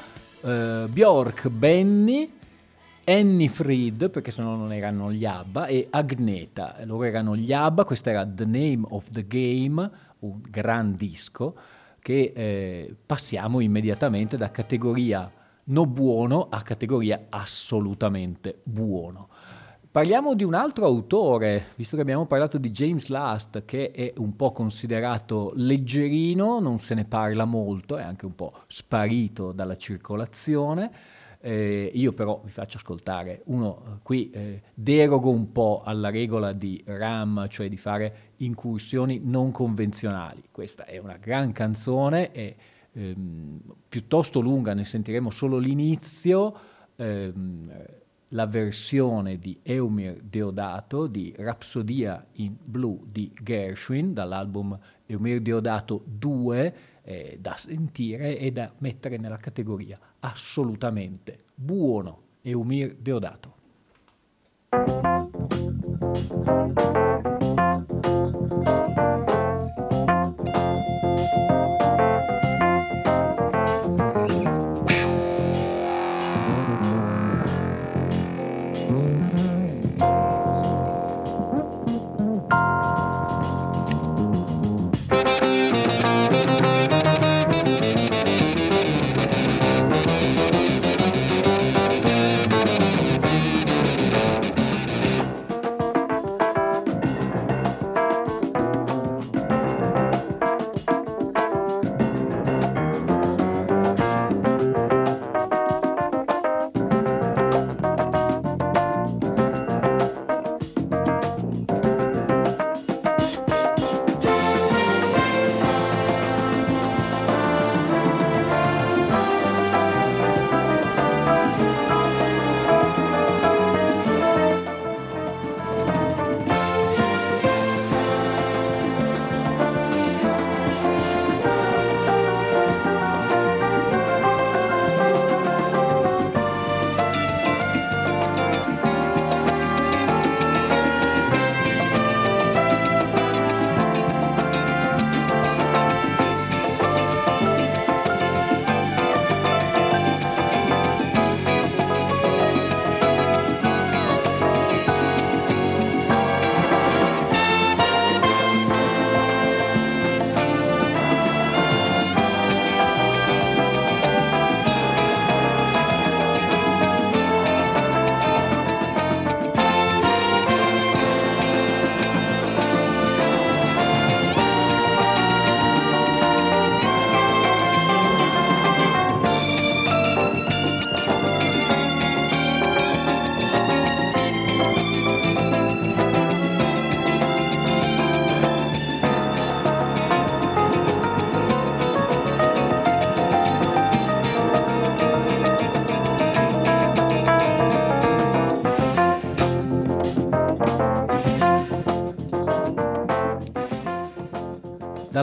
Bjork, 0.87 1.49
Benny, 1.49 2.33
Annie 3.07 3.49
Fried, 3.49 4.09
perché 4.09 4.31
sennò 4.31 4.55
non 4.55 4.73
erano 4.73 5.11
gli 5.11 5.25
ABBA, 5.25 5.67
e 5.67 5.89
Agneta. 5.91 6.77
Loro 6.85 7.03
erano 7.03 7.35
gli 7.35 7.53
ABBA, 7.53 7.83
questo 7.83 8.11
era 8.11 8.25
The 8.25 8.45
Name 8.45 8.83
of 8.91 9.11
the 9.11 9.27
Game, 9.27 9.91
un 10.21 10.41
gran 10.49 10.95
disco, 10.95 11.57
che 11.99 12.33
eh, 12.33 12.95
passiamo 13.05 13.59
immediatamente 13.59 14.37
da 14.37 14.53
categoria 14.53 15.29
no 15.71 15.87
buono 15.87 16.49
a 16.51 16.63
categoria 16.63 17.27
assolutamente 17.29 18.61
buono. 18.63 19.29
Parliamo 19.91 20.35
di 20.35 20.45
un 20.45 20.55
altro 20.55 20.87
autore, 20.87 21.71
visto 21.75 21.97
che 21.97 22.03
abbiamo 22.03 22.27
parlato 22.27 22.59
di 22.59 22.71
James 22.71 23.09
Last, 23.09 23.65
che 23.65 23.91
è 23.91 24.13
un 24.19 24.37
po' 24.37 24.53
considerato 24.53 25.53
leggerino, 25.57 26.61
non 26.61 26.79
se 26.79 26.95
ne 26.95 27.05
parla 27.07 27.45
molto, 27.45 27.97
è 27.97 28.03
anche 28.03 28.25
un 28.25 28.37
po' 28.37 28.53
sparito 28.69 29.51
dalla 29.51 29.77
circolazione. 29.77 30.93
Eh, 31.43 31.91
io 31.95 32.13
però 32.13 32.41
vi 32.45 32.51
faccio 32.51 32.77
ascoltare 32.77 33.41
uno 33.47 33.83
eh, 33.87 33.91
qui 34.03 34.29
eh, 34.29 34.63
derogo 34.75 35.31
un 35.31 35.51
po' 35.53 35.81
alla 35.85 36.11
regola 36.11 36.53
di 36.53 36.81
Ram, 36.85 37.49
cioè 37.49 37.69
di 37.69 37.79
fare 37.79 38.33
incursioni 38.37 39.21
non 39.25 39.51
convenzionali. 39.51 40.45
Questa 40.53 40.85
è 40.85 40.99
una 40.99 41.17
gran 41.17 41.51
canzone, 41.51 42.31
è 42.31 42.55
ehm, 42.93 43.61
piuttosto 43.89 44.41
lunga, 44.41 44.75
ne 44.75 44.85
sentiremo 44.85 45.31
solo 45.31 45.59
l'inizio. 45.59 46.55
ehm, 46.97 47.73
la 48.31 48.47
versione 48.47 49.39
di 49.39 49.59
Eumir 49.63 50.21
Deodato 50.23 51.07
di 51.07 51.35
Rapsodia 51.37 52.25
in 52.35 52.55
blu 52.63 53.05
di 53.11 53.33
Gershwin 53.41 54.13
dall'album 54.13 54.79
Eumir 55.07 55.41
Deodato 55.41 56.03
2 56.05 56.75
eh, 57.03 57.39
da 57.41 57.57
sentire 57.57 58.39
e 58.39 58.53
da 58.53 58.73
mettere 58.79 59.17
nella 59.17 59.39
categoria 59.39 59.99
assolutamente 60.21 61.45
buono 61.55 62.23
Eumir 62.43 62.95
Deodato. 62.97 63.59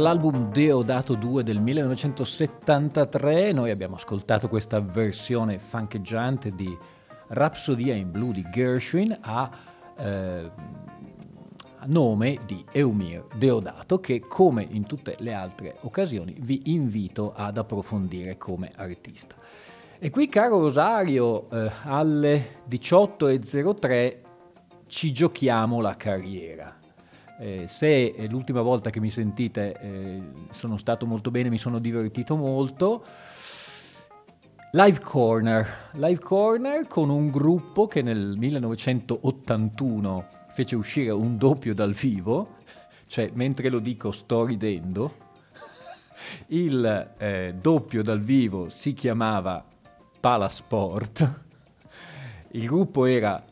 Dall'album 0.08 0.52
Deodato 0.54 1.16
2 1.16 1.44
del 1.44 1.60
1973 1.60 3.52
noi 3.52 3.72
abbiamo 3.72 3.98
ascoltato 3.98 4.48
questa 4.48 4.80
versione 4.80 5.60
funcheggiante 5.60 6.56
di 6.56 6.74
Rapsodia 7.28 7.94
in 7.94 8.10
blu 8.10 8.32
di 8.32 8.42
Gershwin 8.50 9.18
a, 9.20 9.52
eh, 9.98 10.50
nome 11.88 12.40
di 12.46 12.64
Eumir 12.72 13.26
Deodato 13.36 14.00
che 14.00 14.20
come 14.22 14.66
in 14.70 14.86
tutte 14.86 15.18
le 15.20 15.34
altre 15.34 15.76
occasioni 15.82 16.38
vi 16.40 16.72
invito 16.72 17.34
ad 17.36 17.58
approfondire 17.58 18.38
come 18.38 18.72
artista. 18.78 19.36
E 20.00 20.10
qui 20.10 20.30
caro 20.30 20.62
Rosario 20.62 21.50
eh, 21.50 21.70
alle 21.84 22.62
18.03 22.70 24.16
ci 24.88 25.12
giochiamo 25.12 25.82
la 25.82 25.98
carriera. 25.98 26.78
Eh, 27.40 27.68
se 27.68 28.14
è 28.14 28.28
l'ultima 28.28 28.62
volta 28.62 28.90
che 28.90 29.00
mi 29.00 29.12
sentite 29.12 29.80
eh, 29.80 30.22
sono 30.50 30.78
stato 30.78 31.06
molto 31.06 31.30
bene, 31.30 31.50
mi 31.50 31.60
sono 31.60 31.80
divertito 31.80 32.36
molto. 32.36 33.04
Live 34.72 35.00
Corner, 35.00 35.92
Live 35.94 36.20
Corner 36.20 36.88
con 36.88 37.10
un 37.10 37.30
gruppo 37.30 37.88
che 37.88 38.02
nel 38.02 38.36
1981 38.38 40.28
fece 40.54 40.76
uscire 40.76 41.12
un 41.12 41.38
doppio 41.38 41.74
dal 41.74 41.94
vivo, 41.94 42.56
cioè 43.06 43.30
mentre 43.34 43.70
lo 43.70 43.80
dico 43.80 44.12
sto 44.12 44.46
ridendo. 44.46 45.26
Il 46.48 47.14
eh, 47.18 47.56
doppio 47.60 48.04
dal 48.04 48.20
vivo 48.20 48.70
si 48.70 48.94
chiamava 48.94 49.64
Palasport. 50.20 51.44
Il 52.52 52.66
gruppo 52.66 53.06
era 53.06 53.44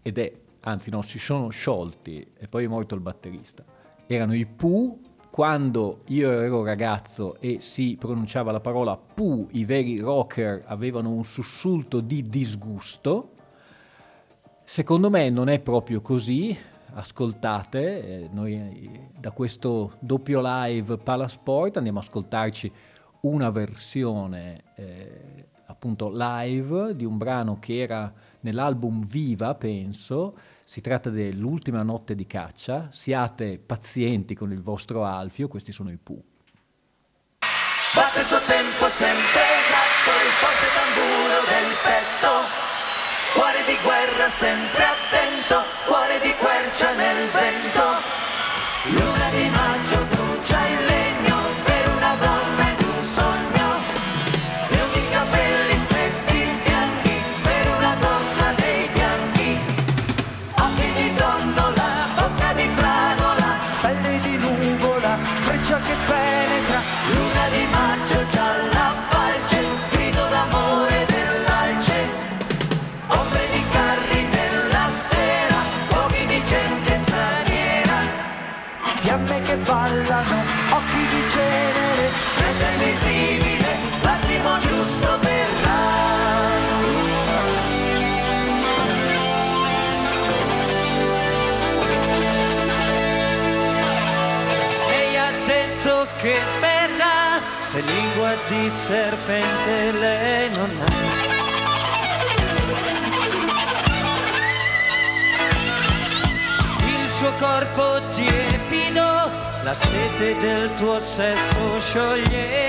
ed 0.00 0.18
è, 0.18 0.32
anzi 0.62 0.90
no, 0.90 1.02
si 1.02 1.18
sono 1.18 1.48
sciolti 1.50 2.32
e 2.38 2.48
poi 2.48 2.64
è 2.64 2.68
morto 2.68 2.94
il 2.94 3.00
batterista. 3.00 3.64
Erano 4.06 4.34
i 4.34 4.46
Pooh 4.46 4.98
quando 5.30 6.02
io 6.08 6.30
ero 6.30 6.62
ragazzo 6.62 7.40
e 7.40 7.60
si 7.60 7.96
pronunciava 7.98 8.52
la 8.52 8.60
parola 8.60 8.96
Pooh, 8.96 9.48
i 9.52 9.64
veri 9.64 9.98
rocker 9.98 10.64
avevano 10.66 11.10
un 11.10 11.24
sussulto 11.24 12.00
di 12.00 12.28
disgusto. 12.28 13.30
Secondo 14.64 15.08
me 15.08 15.30
non 15.30 15.48
è 15.48 15.58
proprio 15.58 16.00
così, 16.02 16.56
ascoltate, 16.94 18.24
eh, 18.24 18.28
noi 18.30 18.54
eh, 18.54 19.08
da 19.18 19.30
questo 19.30 19.94
doppio 20.00 20.40
live 20.42 20.98
Palasport 20.98 21.78
andiamo 21.78 21.98
ad 22.00 22.04
ascoltarci 22.04 22.72
una 23.20 23.50
versione 23.50 24.64
eh, 24.76 25.46
appunto 25.66 26.10
live 26.12 26.94
di 26.94 27.04
un 27.04 27.16
brano 27.16 27.58
che 27.58 27.78
era 27.78 28.12
nell'album 28.40 29.04
Viva, 29.04 29.54
penso, 29.54 30.36
si 30.64 30.80
tratta 30.80 31.10
dell'ultima 31.10 31.82
notte 31.82 32.14
di 32.14 32.26
caccia, 32.26 32.88
siate 32.92 33.58
pazienti 33.58 34.34
con 34.34 34.52
il 34.52 34.62
vostro 34.62 35.04
Alfio, 35.04 35.48
questi 35.48 35.72
sono 35.72 35.90
i 35.90 35.98
Pooh. 36.02 36.22
Batte 37.94 38.20
il 38.20 38.24
suo 38.24 38.40
tempo 38.46 38.88
sempre 38.88 39.42
esatto, 39.60 40.10
il 40.24 40.32
forte 40.40 40.66
tamburo 40.74 41.40
del 41.48 41.76
petto. 41.82 42.30
Cuore 43.34 43.64
di 43.66 43.76
guerra 43.82 44.26
sempre 44.28 44.84
attento, 44.84 45.62
cuore 45.86 46.18
di 46.20 46.34
quercia 46.36 46.94
nel 46.94 47.28
vento. 47.30 47.84
Luna 48.84 49.30
di 49.30 49.48
maggio 49.50 49.71
serpente 98.82 99.92
lei 99.92 100.50
non 100.50 100.70
ha. 100.80 100.90
Il 106.84 107.08
suo 107.08 107.30
corpo 107.38 108.00
tiepido, 108.16 109.30
la 109.62 109.72
sete 109.72 110.36
del 110.38 110.74
tuo 110.78 110.98
sesso 110.98 111.78
scioglierà. 111.78 112.61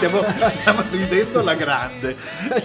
Stiamo, 0.00 0.24
stiamo 0.48 0.82
ridendo 0.90 1.40
alla 1.40 1.54
grande. 1.54 2.16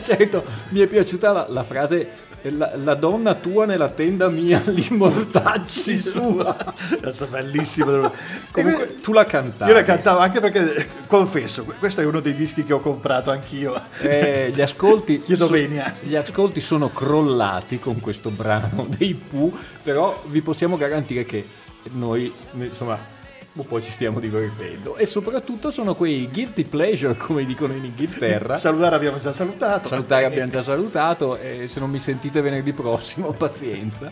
certo, 0.01 0.45
mi 0.69 0.79
è 0.79 0.87
piaciuta 0.87 1.33
la, 1.33 1.45
la 1.49 1.63
frase 1.63 2.23
la, 2.43 2.71
la 2.75 2.93
donna 2.93 3.33
tua 3.33 3.65
nella 3.65 3.89
tenda 3.89 4.29
mia, 4.29 4.61
l'immortaggi 4.67 5.99
sua. 5.99 6.73
Adesso 6.91 7.27
bellissimo. 7.27 8.11
Comunque, 8.51 9.01
tu 9.01 9.11
la 9.11 9.25
cantavi. 9.25 9.69
Io 9.69 9.75
la 9.75 9.83
cantavo 9.83 10.19
anche 10.19 10.39
perché, 10.39 10.87
confesso, 11.07 11.65
questo 11.77 12.01
è 12.01 12.05
uno 12.05 12.21
dei 12.21 12.35
dischi 12.35 12.63
che 12.63 12.71
ho 12.71 12.79
comprato 12.79 13.31
anch'io. 13.31 13.81
Eh, 13.99 14.51
gli, 14.53 14.61
ascolti, 14.61 15.21
venia. 15.27 15.93
gli 15.99 16.15
ascolti 16.15 16.61
sono 16.61 16.89
crollati 16.89 17.79
con 17.79 17.99
questo 17.99 18.29
brano 18.29 18.85
dei 18.87 19.13
Pooh, 19.13 19.51
però 19.83 20.23
vi 20.27 20.41
possiamo 20.41 20.77
garantire 20.77 21.25
che 21.25 21.45
noi, 21.91 22.31
insomma, 22.53 23.13
un 23.55 23.67
po' 23.67 23.81
ci 23.81 23.91
stiamo 23.91 24.19
divertendo. 24.19 24.97
E 24.97 25.05
soprattutto 25.05 25.71
sono 25.71 25.95
quei 25.95 26.27
guilty 26.31 26.63
pleasure, 26.63 27.15
come 27.15 27.45
dicono 27.45 27.73
in 27.73 27.85
Inghilterra. 27.85 28.57
Salutare 28.57 28.95
abbiamo 28.95 29.19
già 29.19 29.31
salutato. 29.33 29.87
Salutare 29.89 30.25
abbiamo 30.25 30.51
già 30.51 30.61
salutato 30.61 31.37
e 31.37 31.67
se 31.67 31.79
non 31.79 31.89
mi 31.89 31.99
sentite 31.99 32.41
venerdì 32.41 32.73
prossimo, 32.73 33.31
pazienza. 33.33 34.11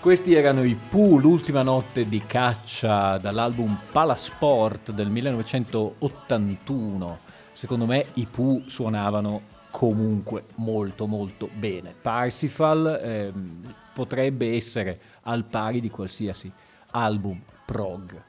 Questi 0.00 0.34
erano 0.34 0.64
i 0.64 0.74
Pooh, 0.74 1.18
l'ultima 1.18 1.62
notte 1.62 2.08
di 2.08 2.22
caccia 2.26 3.18
dall'album 3.18 3.78
Palasport 3.92 4.90
del 4.92 5.10
1981. 5.10 7.18
Secondo 7.52 7.86
me 7.86 8.06
i 8.14 8.26
Pooh 8.28 8.62
suonavano 8.66 9.42
comunque 9.70 10.42
molto 10.56 11.06
molto 11.06 11.48
bene. 11.52 11.94
Parsifal, 12.00 12.98
ehm, 13.00 13.74
potrebbe 13.92 14.56
essere 14.56 14.98
al 15.22 15.44
pari 15.44 15.80
di 15.80 15.90
qualsiasi 15.90 16.50
album 16.92 17.40
prog. 17.64 18.28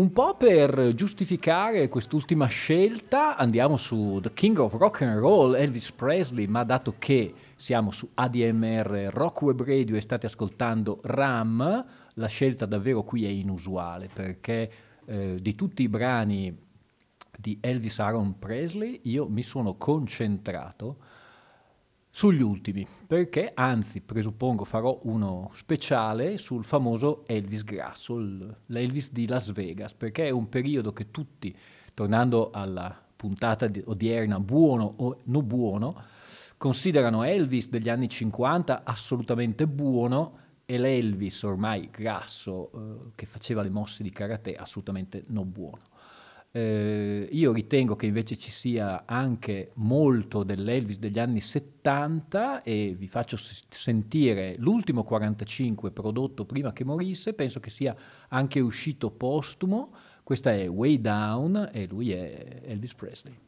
Un 0.00 0.12
po' 0.12 0.34
per 0.34 0.94
giustificare 0.94 1.88
quest'ultima 1.88 2.46
scelta 2.46 3.36
andiamo 3.36 3.76
su 3.76 4.18
The 4.22 4.32
King 4.32 4.56
of 4.56 4.72
Rock 4.72 5.02
and 5.02 5.18
Roll, 5.18 5.54
Elvis 5.54 5.92
Presley, 5.92 6.46
ma 6.46 6.64
dato 6.64 6.94
che 6.98 7.34
siamo 7.54 7.90
su 7.90 8.08
ADMR 8.14 9.10
Rock 9.12 9.42
Web 9.42 9.62
Radio 9.62 9.96
e 9.96 10.00
state 10.00 10.24
ascoltando 10.24 11.00
RAM, 11.02 11.84
la 12.14 12.26
scelta 12.28 12.64
davvero 12.64 13.02
qui 13.02 13.26
è 13.26 13.28
inusuale 13.28 14.08
perché 14.10 14.72
eh, 15.04 15.36
di 15.38 15.54
tutti 15.54 15.82
i 15.82 15.88
brani 15.88 16.56
di 17.36 17.58
Elvis 17.60 17.98
Aaron 17.98 18.38
Presley 18.38 19.00
io 19.02 19.28
mi 19.28 19.42
sono 19.42 19.74
concentrato 19.74 20.96
sugli 22.10 22.42
ultimi, 22.42 22.86
perché 23.06 23.52
anzi 23.54 24.00
presuppongo 24.00 24.64
farò 24.64 24.98
uno 25.04 25.50
speciale 25.54 26.36
sul 26.38 26.64
famoso 26.64 27.24
Elvis 27.26 27.62
Grasso, 27.62 28.18
l'Elvis 28.66 29.12
di 29.12 29.26
Las 29.28 29.52
Vegas, 29.52 29.94
perché 29.94 30.26
è 30.26 30.30
un 30.30 30.48
periodo 30.48 30.92
che 30.92 31.10
tutti, 31.10 31.56
tornando 31.94 32.50
alla 32.50 32.94
puntata 33.14 33.68
di- 33.68 33.82
odierna, 33.84 34.40
buono 34.40 34.94
o 34.96 35.20
non 35.24 35.46
buono, 35.46 36.02
considerano 36.56 37.22
Elvis 37.22 37.68
degli 37.68 37.88
anni 37.88 38.08
50 38.08 38.82
assolutamente 38.84 39.66
buono 39.66 40.38
e 40.66 40.78
l'Elvis 40.78 41.42
ormai 41.42 41.88
grasso 41.90 42.70
eh, 42.72 43.10
che 43.14 43.26
faceva 43.26 43.62
le 43.62 43.70
mosse 43.70 44.02
di 44.02 44.10
karate 44.10 44.54
assolutamente 44.54 45.24
non 45.28 45.50
buono. 45.50 45.89
Eh, 46.52 47.28
io 47.30 47.52
ritengo 47.52 47.94
che 47.94 48.06
invece 48.06 48.36
ci 48.36 48.50
sia 48.50 49.04
anche 49.06 49.70
molto 49.74 50.42
dell'Elvis 50.42 50.98
degli 50.98 51.20
anni 51.20 51.40
70 51.40 52.62
e 52.62 52.96
vi 52.98 53.06
faccio 53.06 53.36
s- 53.36 53.66
sentire 53.68 54.56
l'ultimo 54.58 55.04
45 55.04 55.92
prodotto 55.92 56.44
prima 56.44 56.72
che 56.72 56.82
morisse, 56.84 57.34
penso 57.34 57.60
che 57.60 57.70
sia 57.70 57.94
anche 58.28 58.58
uscito 58.58 59.10
postumo, 59.10 59.92
questa 60.24 60.52
è 60.52 60.68
Way 60.68 61.00
Down 61.00 61.70
e 61.72 61.86
lui 61.86 62.10
è 62.10 62.62
Elvis 62.64 62.94
Presley. 62.94 63.38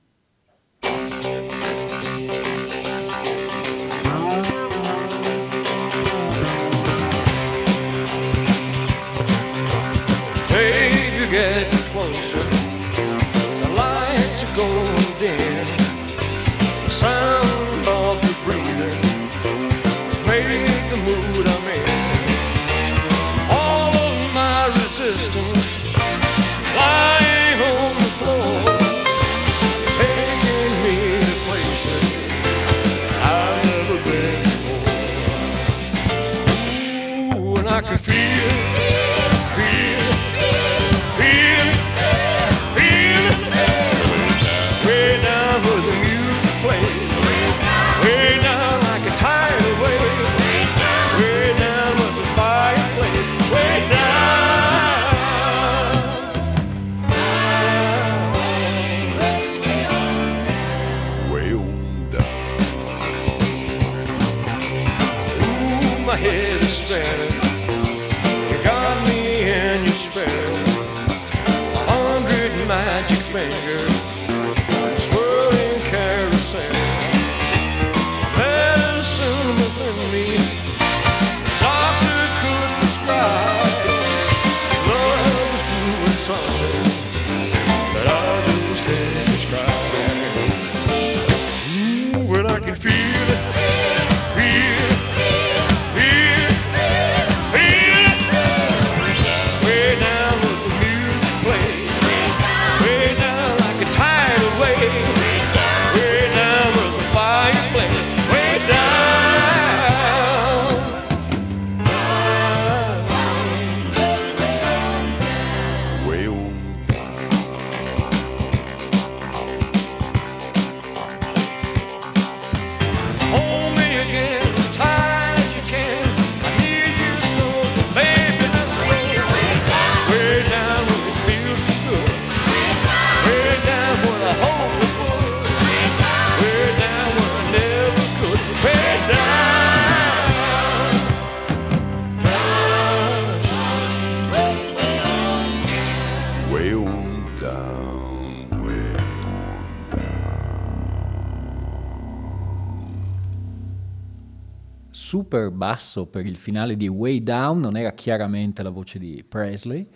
Super 155.42 155.50
basso 155.50 156.06
per 156.06 156.26
il 156.26 156.36
finale 156.36 156.76
di 156.76 156.86
Way 156.86 157.22
Down, 157.22 157.60
non 157.60 157.76
era 157.76 157.92
chiaramente 157.92 158.62
la 158.62 158.70
voce 158.70 158.98
di 158.98 159.24
Presley. 159.26 159.86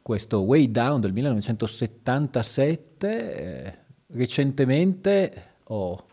Questo 0.00 0.40
Way 0.40 0.70
Down 0.70 1.00
del 1.00 1.12
1977, 1.12 3.34
eh, 3.34 3.74
recentemente 4.08 5.44
ho 5.64 6.04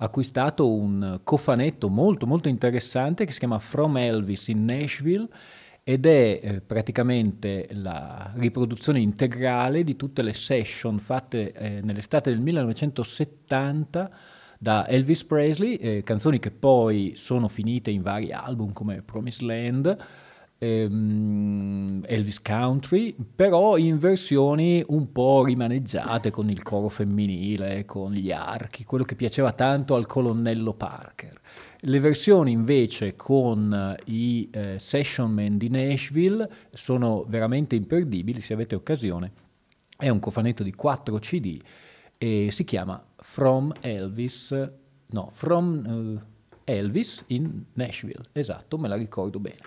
acquistato 0.00 0.70
un 0.70 1.20
cofanetto 1.24 1.88
molto 1.88 2.24
molto 2.26 2.48
interessante 2.48 3.24
che 3.24 3.32
si 3.32 3.38
chiama 3.38 3.58
From 3.58 3.96
Elvis 3.96 4.48
in 4.48 4.64
Nashville 4.64 5.26
ed 5.82 6.06
è 6.06 6.40
eh, 6.42 6.60
praticamente 6.60 7.68
la 7.72 8.32
riproduzione 8.36 9.00
integrale 9.00 9.82
di 9.82 9.96
tutte 9.96 10.22
le 10.22 10.34
session 10.34 10.98
fatte 10.98 11.52
eh, 11.52 11.80
nell'estate 11.82 12.30
del 12.30 12.40
1970 12.40 14.10
da 14.58 14.86
Elvis 14.88 15.24
Presley, 15.24 15.74
eh, 15.74 16.02
canzoni 16.02 16.40
che 16.40 16.50
poi 16.50 17.12
sono 17.14 17.46
finite 17.46 17.90
in 17.90 18.02
vari 18.02 18.32
album 18.32 18.72
come 18.72 19.02
Promised 19.02 19.42
Land, 19.42 19.96
ehm, 20.58 22.02
Elvis 22.04 22.42
Country, 22.42 23.14
però 23.36 23.76
in 23.76 23.98
versioni 23.98 24.82
un 24.88 25.12
po' 25.12 25.44
rimaneggiate 25.44 26.30
con 26.30 26.50
il 26.50 26.62
coro 26.62 26.88
femminile, 26.88 27.84
con 27.84 28.12
gli 28.12 28.32
archi, 28.32 28.84
quello 28.84 29.04
che 29.04 29.14
piaceva 29.14 29.52
tanto 29.52 29.94
al 29.94 30.06
colonnello 30.06 30.74
Parker. 30.74 31.40
Le 31.80 32.00
versioni 32.00 32.50
invece 32.50 33.14
con 33.14 33.96
i 34.06 34.48
eh, 34.50 34.78
session 34.80 35.30
man 35.30 35.56
di 35.56 35.68
Nashville 35.68 36.48
sono 36.72 37.24
veramente 37.28 37.76
imperdibili, 37.76 38.40
se 38.40 38.54
avete 38.54 38.74
occasione. 38.74 39.30
È 39.96 40.08
un 40.08 40.18
cofanetto 40.18 40.64
di 40.64 40.72
4 40.72 41.16
CD 41.18 41.60
e 42.18 42.48
si 42.50 42.64
chiama 42.64 43.00
From 43.30 43.72
Elvis, 43.82 44.70
no, 45.08 45.28
From 45.30 46.22
eh, 46.64 46.72
Elvis 46.72 47.22
in 47.26 47.66
Nashville, 47.74 48.24
esatto, 48.32 48.78
me 48.78 48.88
la 48.88 48.96
ricordo 48.96 49.38
bene. 49.38 49.58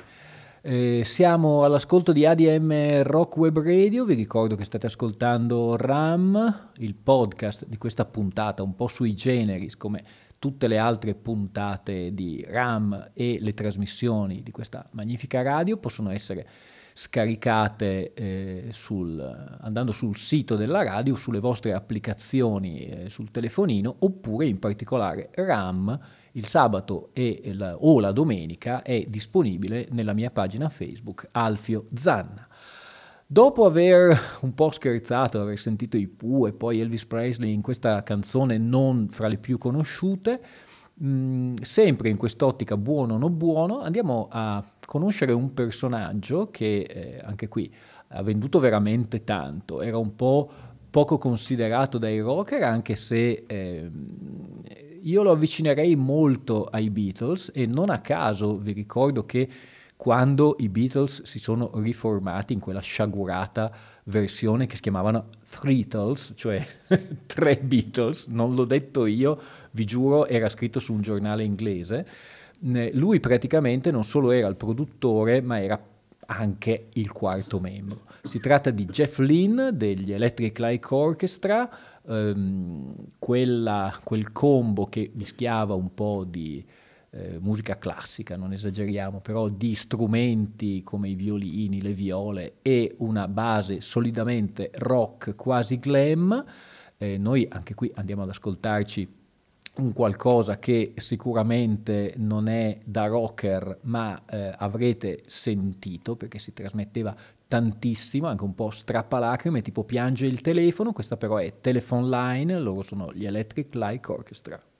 Eh, 0.61 1.03
siamo 1.05 1.63
all'ascolto 1.63 2.11
di 2.11 2.25
ADM 2.25 3.03
Rock 3.03 3.37
Web 3.37 3.61
Radio, 3.61 4.03
vi 4.03 4.15
ricordo 4.15 4.55
che 4.55 4.63
state 4.63 4.87
ascoltando 4.87 5.77
RAM, 5.77 6.71
il 6.77 6.95
podcast 6.95 7.67
di 7.67 7.77
questa 7.77 8.03
puntata 8.03 8.63
un 8.63 8.75
po' 8.75 8.87
sui 8.87 9.13
generis 9.13 9.77
come 9.77 10.03
tutte 10.39 10.67
le 10.67 10.79
altre 10.79 11.13
puntate 11.13 12.15
di 12.15 12.43
RAM 12.45 13.11
e 13.13 13.37
le 13.39 13.53
trasmissioni 13.53 14.41
di 14.41 14.51
questa 14.51 14.89
magnifica 14.93 15.43
radio 15.43 15.77
possono 15.77 16.09
essere 16.09 16.47
scaricate 16.93 18.13
eh, 18.13 18.67
sul- 18.71 19.57
andando 19.61 19.91
sul 19.91 20.15
sito 20.17 20.55
della 20.55 20.83
radio, 20.83 21.15
sulle 21.15 21.39
vostre 21.39 21.73
applicazioni 21.73 22.85
eh, 22.85 23.09
sul 23.09 23.31
telefonino, 23.31 23.95
oppure 23.99 24.45
in 24.45 24.59
particolare 24.59 25.29
RAM 25.33 25.99
il 26.33 26.45
sabato 26.45 27.09
e 27.13 27.51
la- 27.53 27.75
o 27.77 27.99
la 27.99 28.11
domenica 28.11 28.81
è 28.81 29.05
disponibile 29.07 29.87
nella 29.91 30.13
mia 30.13 30.31
pagina 30.31 30.69
Facebook 30.69 31.27
Alfio 31.31 31.87
Zanna. 31.93 32.47
Dopo 33.25 33.65
aver 33.65 34.19
un 34.41 34.53
po' 34.53 34.71
scherzato, 34.71 35.39
aver 35.39 35.57
sentito 35.57 35.95
i 35.95 36.07
Pooh 36.07 36.47
e 36.47 36.53
poi 36.53 36.81
Elvis 36.81 37.05
Presley 37.05 37.53
in 37.53 37.61
questa 37.61 38.03
canzone 38.03 38.57
non 38.57 39.07
fra 39.09 39.29
le 39.29 39.37
più 39.37 39.57
conosciute, 39.57 40.41
mh, 40.95 41.61
sempre 41.61 42.09
in 42.09 42.17
quest'ottica 42.17 42.75
buono 42.75 43.13
o 43.13 43.17
non 43.17 43.37
buono, 43.37 43.79
andiamo 43.79 44.27
a 44.29 44.61
conoscere 44.91 45.31
un 45.31 45.53
personaggio 45.53 46.49
che 46.51 46.81
eh, 46.81 47.21
anche 47.23 47.47
qui 47.47 47.73
ha 48.09 48.21
venduto 48.23 48.59
veramente 48.59 49.23
tanto, 49.23 49.81
era 49.81 49.97
un 49.97 50.17
po' 50.17 50.51
poco 50.89 51.17
considerato 51.17 51.97
dai 51.97 52.19
rocker, 52.19 52.61
anche 52.63 52.97
se 52.97 53.45
ehm, 53.47 54.63
io 55.01 55.23
lo 55.23 55.31
avvicinerei 55.31 55.95
molto 55.95 56.65
ai 56.65 56.89
Beatles 56.89 57.51
e 57.53 57.65
non 57.67 57.89
a 57.89 57.99
caso 58.01 58.57
vi 58.57 58.73
ricordo 58.73 59.25
che 59.25 59.47
quando 59.95 60.57
i 60.59 60.67
Beatles 60.67 61.23
si 61.23 61.39
sono 61.39 61.71
riformati 61.75 62.51
in 62.51 62.59
quella 62.59 62.81
sciagurata 62.81 63.71
versione 64.05 64.67
che 64.67 64.75
si 64.75 64.81
chiamavano 64.81 65.29
Threetles, 65.49 66.33
cioè 66.35 66.67
tre 67.27 67.57
Beatles, 67.59 68.25
non 68.27 68.55
l'ho 68.55 68.65
detto 68.65 69.05
io, 69.05 69.39
vi 69.71 69.85
giuro, 69.85 70.27
era 70.27 70.49
scritto 70.49 70.81
su 70.81 70.91
un 70.91 71.01
giornale 71.01 71.45
inglese. 71.45 72.05
Lui 72.63 73.19
praticamente 73.19 73.91
non 73.91 74.03
solo 74.03 74.31
era 74.31 74.47
il 74.47 74.55
produttore, 74.55 75.41
ma 75.41 75.61
era 75.61 75.81
anche 76.27 76.87
il 76.93 77.11
quarto 77.11 77.59
membro. 77.59 78.01
Si 78.23 78.39
tratta 78.39 78.69
di 78.69 78.85
Jeff 78.85 79.17
Lynne 79.17 79.75
degli 79.75 80.11
Electric 80.11 80.59
Light 80.59 80.85
Orchestra, 80.91 81.69
ehm, 82.07 82.93
quella- 83.17 83.99
quel 84.03 84.31
combo 84.31 84.85
che 84.85 85.11
mischiava 85.13 85.73
un 85.73 85.93
po' 85.93 86.25
di 86.27 86.63
eh, 87.13 87.39
musica 87.41 87.77
classica, 87.77 88.37
non 88.37 88.53
esageriamo, 88.53 89.19
però 89.19 89.49
di 89.49 89.75
strumenti 89.75 90.81
come 90.81 91.09
i 91.09 91.15
violini, 91.15 91.81
le 91.81 91.91
viole 91.91 92.53
e 92.61 92.95
una 92.99 93.27
base 93.27 93.81
solidamente 93.81 94.71
rock 94.75 95.35
quasi 95.35 95.77
glam. 95.77 96.41
Eh, 96.97 97.17
noi 97.17 97.45
anche 97.49 97.73
qui 97.73 97.91
andiamo 97.95 98.23
ad 98.23 98.29
ascoltarci 98.29 99.20
un 99.81 99.93
qualcosa 99.93 100.59
che 100.59 100.93
sicuramente 100.95 102.13
non 102.17 102.47
è 102.47 102.79
da 102.83 103.07
rocker, 103.07 103.79
ma 103.81 104.21
eh, 104.29 104.53
avrete 104.57 105.23
sentito 105.25 106.15
perché 106.15 106.39
si 106.39 106.53
trasmetteva 106.53 107.15
tantissimo, 107.47 108.27
anche 108.27 108.43
un 108.43 108.55
po' 108.55 108.71
strappalacrime, 108.71 109.61
tipo 109.61 109.83
piange 109.83 110.25
il 110.25 110.39
telefono, 110.39 110.93
questa 110.93 111.17
però 111.17 111.37
è 111.37 111.59
Telephone 111.59 112.07
Line, 112.07 112.59
loro 112.59 112.81
sono 112.81 113.11
gli 113.13 113.25
Electric 113.25 113.75
Light 113.75 114.07
Orchestra. 114.07 114.70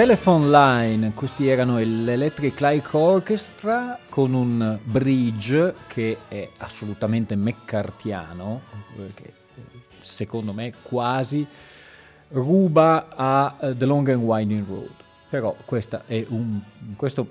Telephone 0.00 0.48
Line, 0.48 1.12
questi 1.12 1.46
erano 1.46 1.76
l'Electric 1.76 2.58
Light 2.60 2.88
Orchestra 2.94 3.98
con 4.08 4.32
un 4.32 4.78
bridge 4.82 5.74
che 5.88 6.20
è 6.26 6.48
assolutamente 6.56 7.36
mccartiano, 7.36 8.62
che 9.12 9.24
eh, 9.26 9.62
secondo 10.00 10.54
me 10.54 10.72
quasi 10.80 11.46
ruba 12.28 13.08
a 13.14 13.58
eh, 13.60 13.76
The 13.76 13.84
Long 13.84 14.08
and 14.08 14.22
Winding 14.22 14.66
Road. 14.66 14.90
Però 15.28 15.54
è 16.06 16.24
un- 16.30 16.62
questo 16.96 17.26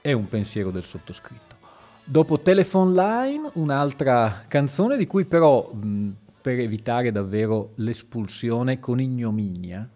è 0.00 0.12
un 0.12 0.26
pensiero 0.26 0.70
del 0.70 0.84
sottoscritto. 0.84 1.56
Dopo 2.02 2.40
Telephone 2.40 2.94
Line, 2.94 3.50
un'altra 3.56 4.44
canzone 4.48 4.96
di 4.96 5.06
cui 5.06 5.26
però, 5.26 5.70
mh, 5.70 6.08
per 6.40 6.60
evitare 6.60 7.12
davvero 7.12 7.72
l'espulsione 7.74 8.80
con 8.80 9.02
ignominia, 9.02 9.86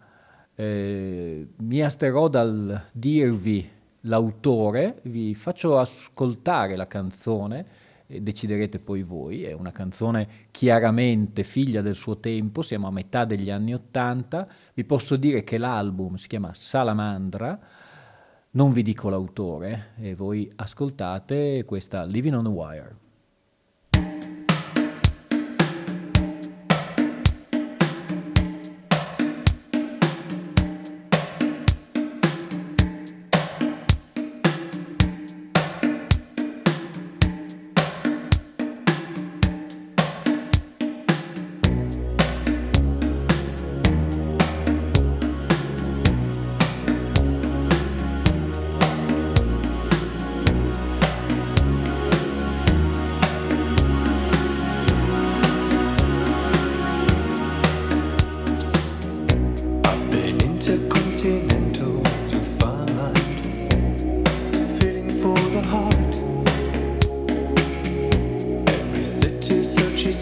eh, 0.55 1.49
mi 1.57 1.83
asterò 1.83 2.29
dal 2.29 2.85
dirvi 2.93 3.69
l'autore, 4.03 5.01
vi 5.05 5.35
faccio 5.35 5.79
ascoltare 5.79 6.77
la 6.77 6.87
canzone 6.87 7.67
e 8.07 8.21
deciderete 8.21 8.79
poi 8.79 9.03
voi. 9.03 9.45
È 9.45 9.53
una 9.53 9.71
canzone 9.71 10.29
chiaramente 10.51 11.43
figlia 11.43 11.81
del 11.81 11.95
suo 11.95 12.19
tempo, 12.19 12.63
siamo 12.63 12.87
a 12.87 12.93
metà 12.93 13.25
degli 13.25 13.51
anni 13.51 13.75
Ottanta. 13.75 14.47
Vi 14.75 14.85
posso 14.85 15.17
dire 15.17 15.43
che 15.43 15.59
l'album 15.59 16.15
si 16.15 16.29
chiama 16.29 16.53
Salamandra, 16.55 17.59
non 18.51 18.73
vi 18.73 18.83
dico 18.83 19.09
l'autore 19.09 19.93
e 19.99 20.15
voi 20.15 20.51
ascoltate 20.57 21.65
questa 21.65 22.05
Living 22.05 22.35
on 22.35 22.45
the 22.45 22.51
Wire. 22.51 23.04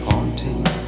haunting. 0.00 0.81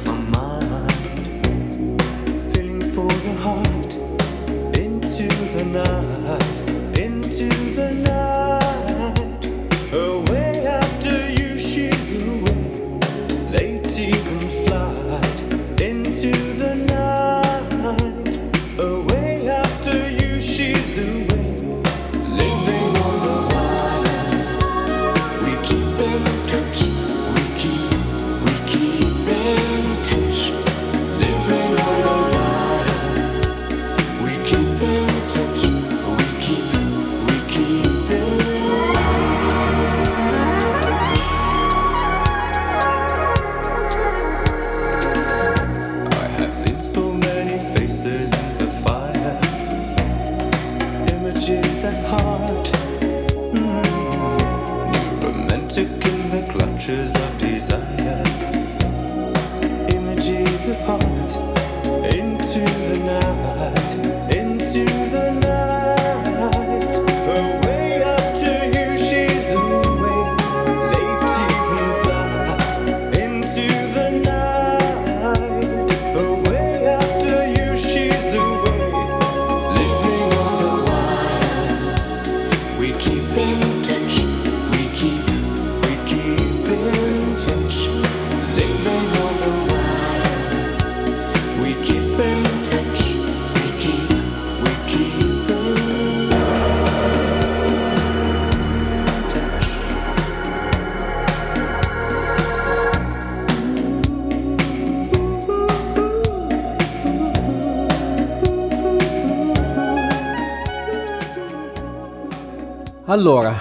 Allora, 113.07 113.55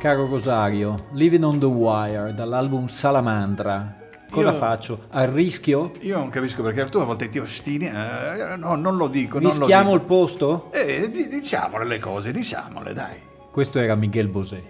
caro 0.00 0.26
Rosario, 0.26 0.94
Living 1.12 1.44
on 1.44 1.58
the 1.58 1.66
Wire 1.66 2.32
dall'album 2.34 2.86
Salamandra. 2.86 4.04
Cosa 4.30 4.50
Io- 4.52 4.56
faccio? 4.56 5.00
Arrischio? 5.10 5.92
Io 6.00 6.16
non 6.16 6.30
capisco 6.30 6.62
perché 6.62 6.84
tu 6.86 6.98
a 6.98 7.04
volte 7.04 7.28
ti 7.28 7.38
ostini. 7.38 7.86
eh, 7.86 8.56
no, 8.56 8.74
non 8.74 8.96
lo 8.96 9.08
dico. 9.08 9.38
dico. 9.38 9.66
il 9.94 10.00
posto? 10.00 10.70
Eh, 10.72 11.10
di- 11.10 11.28
diciamole 11.28 11.84
le 11.84 11.98
cose, 11.98 12.32
diciamole, 12.32 12.92
dai. 12.94 13.16
Questo 13.50 13.78
era 13.78 13.94
Miguel 13.94 14.28
Bosé. 14.28 14.64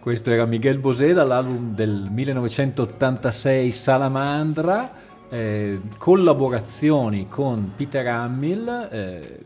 Questo 0.00 0.30
era 0.30 0.44
Miguel 0.46 0.78
Bosé 0.78 1.12
dall'album 1.12 1.74
del 1.74 2.06
1986 2.10 3.70
Salamandra, 3.72 4.90
eh, 5.28 5.80
collaborazioni 5.98 7.26
con 7.28 7.72
Peter 7.76 8.06
Hamill, 8.06 8.88
eh, 8.90 9.40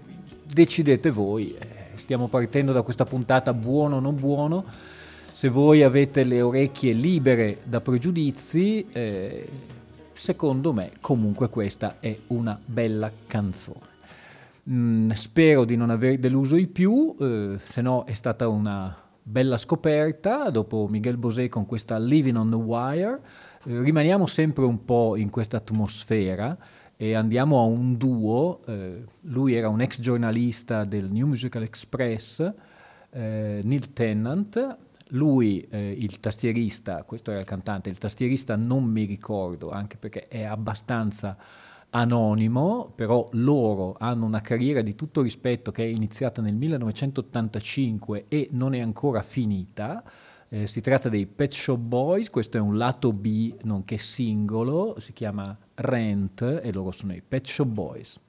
decidete 0.47 1.11
voi, 1.11 1.57
eh, 1.59 1.72
stiamo 2.03 2.27
partendo 2.27 2.73
da 2.73 2.83
questa 2.83 3.05
puntata 3.05 3.55
buono 3.55 3.97
o 3.97 4.01
non 4.01 4.17
buono, 4.17 4.65
se 5.33 5.49
voi 5.49 5.85
avete 5.85 6.25
le 6.25 6.43
orecchie 6.43 6.93
libere 6.93 7.61
da 7.63 7.81
pregiudizi, 7.81 8.87
eh, 8.91 9.49
secondo 10.13 10.73
me 10.73 10.91
comunque 11.01 11.49
questa 11.49 11.97
è 12.01 12.17
una 12.29 12.59
bella 12.63 13.11
canzone. 13.29 13.91
Mm, 14.69 15.11
spero 15.11 15.65
di 15.65 15.77
non 15.77 15.91
aver 15.91 16.19
deluso 16.19 16.57
i 16.57 16.67
più, 16.67 17.15
eh, 17.21 17.59
se 17.63 17.81
no 17.81 18.05
è 18.05 18.13
stata 18.15 18.49
una 18.49 18.97
bella 19.23 19.57
scoperta 19.57 20.51
dopo 20.51 20.89
Miguel 20.91 21.17
Bosé 21.17 21.49
con 21.49 21.67
questa 21.67 21.99
Living 21.99 22.37
on 22.37 22.51
the 22.51 22.57
Wire. 22.57 23.21
Eh, 23.65 23.81
rimaniamo 23.81 24.27
sempre 24.27 24.65
un 24.65 24.85
po' 24.85 25.15
in 25.15 25.31
questa 25.31 25.59
atmosfera 25.59 26.57
e 27.03 27.15
andiamo 27.15 27.59
a 27.59 27.65
un 27.65 27.97
duo. 27.97 28.61
eh, 28.67 29.03
lui 29.23 29.55
era 29.55 29.69
un 29.69 29.81
ex 29.81 30.01
giornalista 30.01 30.85
del 30.85 31.11
New 31.11 31.27
Musical 31.27 31.65
Express, 31.65 32.39
eh, 33.11 33.61
Neil 33.65 33.93
Tennant. 33.93 34.77
Lui, 35.09 35.67
eh, 35.69 35.97
il 35.99 36.21
tastierista, 36.21 37.03
questo 37.03 37.33
era 37.33 37.41
il 37.41 37.47
cantante, 37.47 37.91
il 37.91 37.99
tastierista 37.99 38.55
non 38.55 38.85
mi 38.85 39.03
ricordo, 39.05 39.71
anche 39.71 39.97
perché 39.97 40.29
è 40.29 40.45
abbastanza 40.45 41.37
anonimo, 41.91 42.93
però 42.95 43.29
loro 43.33 43.97
hanno 43.99 44.25
una 44.25 44.41
carriera 44.41 44.81
di 44.81 44.95
tutto 44.95 45.23
rispetto 45.23 45.73
che 45.73 45.83
è 45.83 45.89
iniziata 45.89 46.41
nel 46.41 46.55
1985 46.55 48.27
e 48.29 48.49
non 48.53 48.75
è 48.75 48.81
ancora 48.81 49.25
finita. 49.25 50.05
Eh, 50.55 50.67
si 50.67 50.83
tratta 50.83 51.09
dei 51.09 51.25
Pet 51.25 51.51
Shop 51.51 51.79
Boys, 51.79 52.29
questo 52.29 52.59
è 52.59 52.61
un 52.61 52.77
lato 52.77 53.11
B 53.15 53.55
nonché 53.63 53.97
singolo, 53.97 54.97
si 54.99 55.15
chiama 55.15 55.57
Rent 55.77 56.43
e 56.63 56.71
loro 56.71 56.91
sono 56.91 57.15
i 57.15 57.23
Pet 57.27 57.47
Shop 57.47 57.67
Boys. 57.67 58.21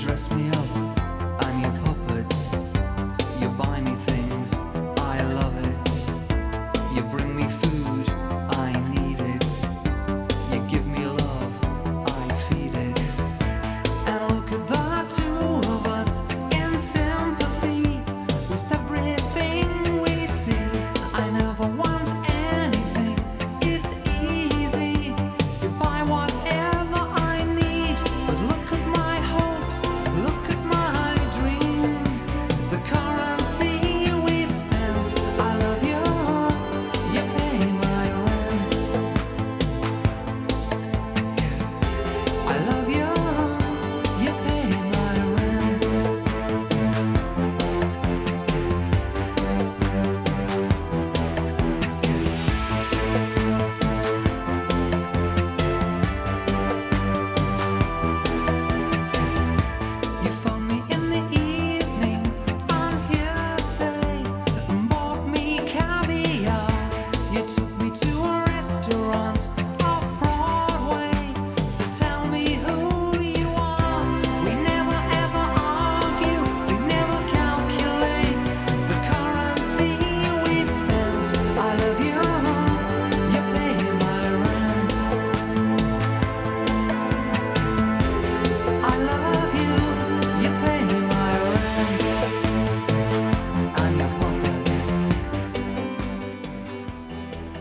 dress 0.00 0.30
me 0.32 0.49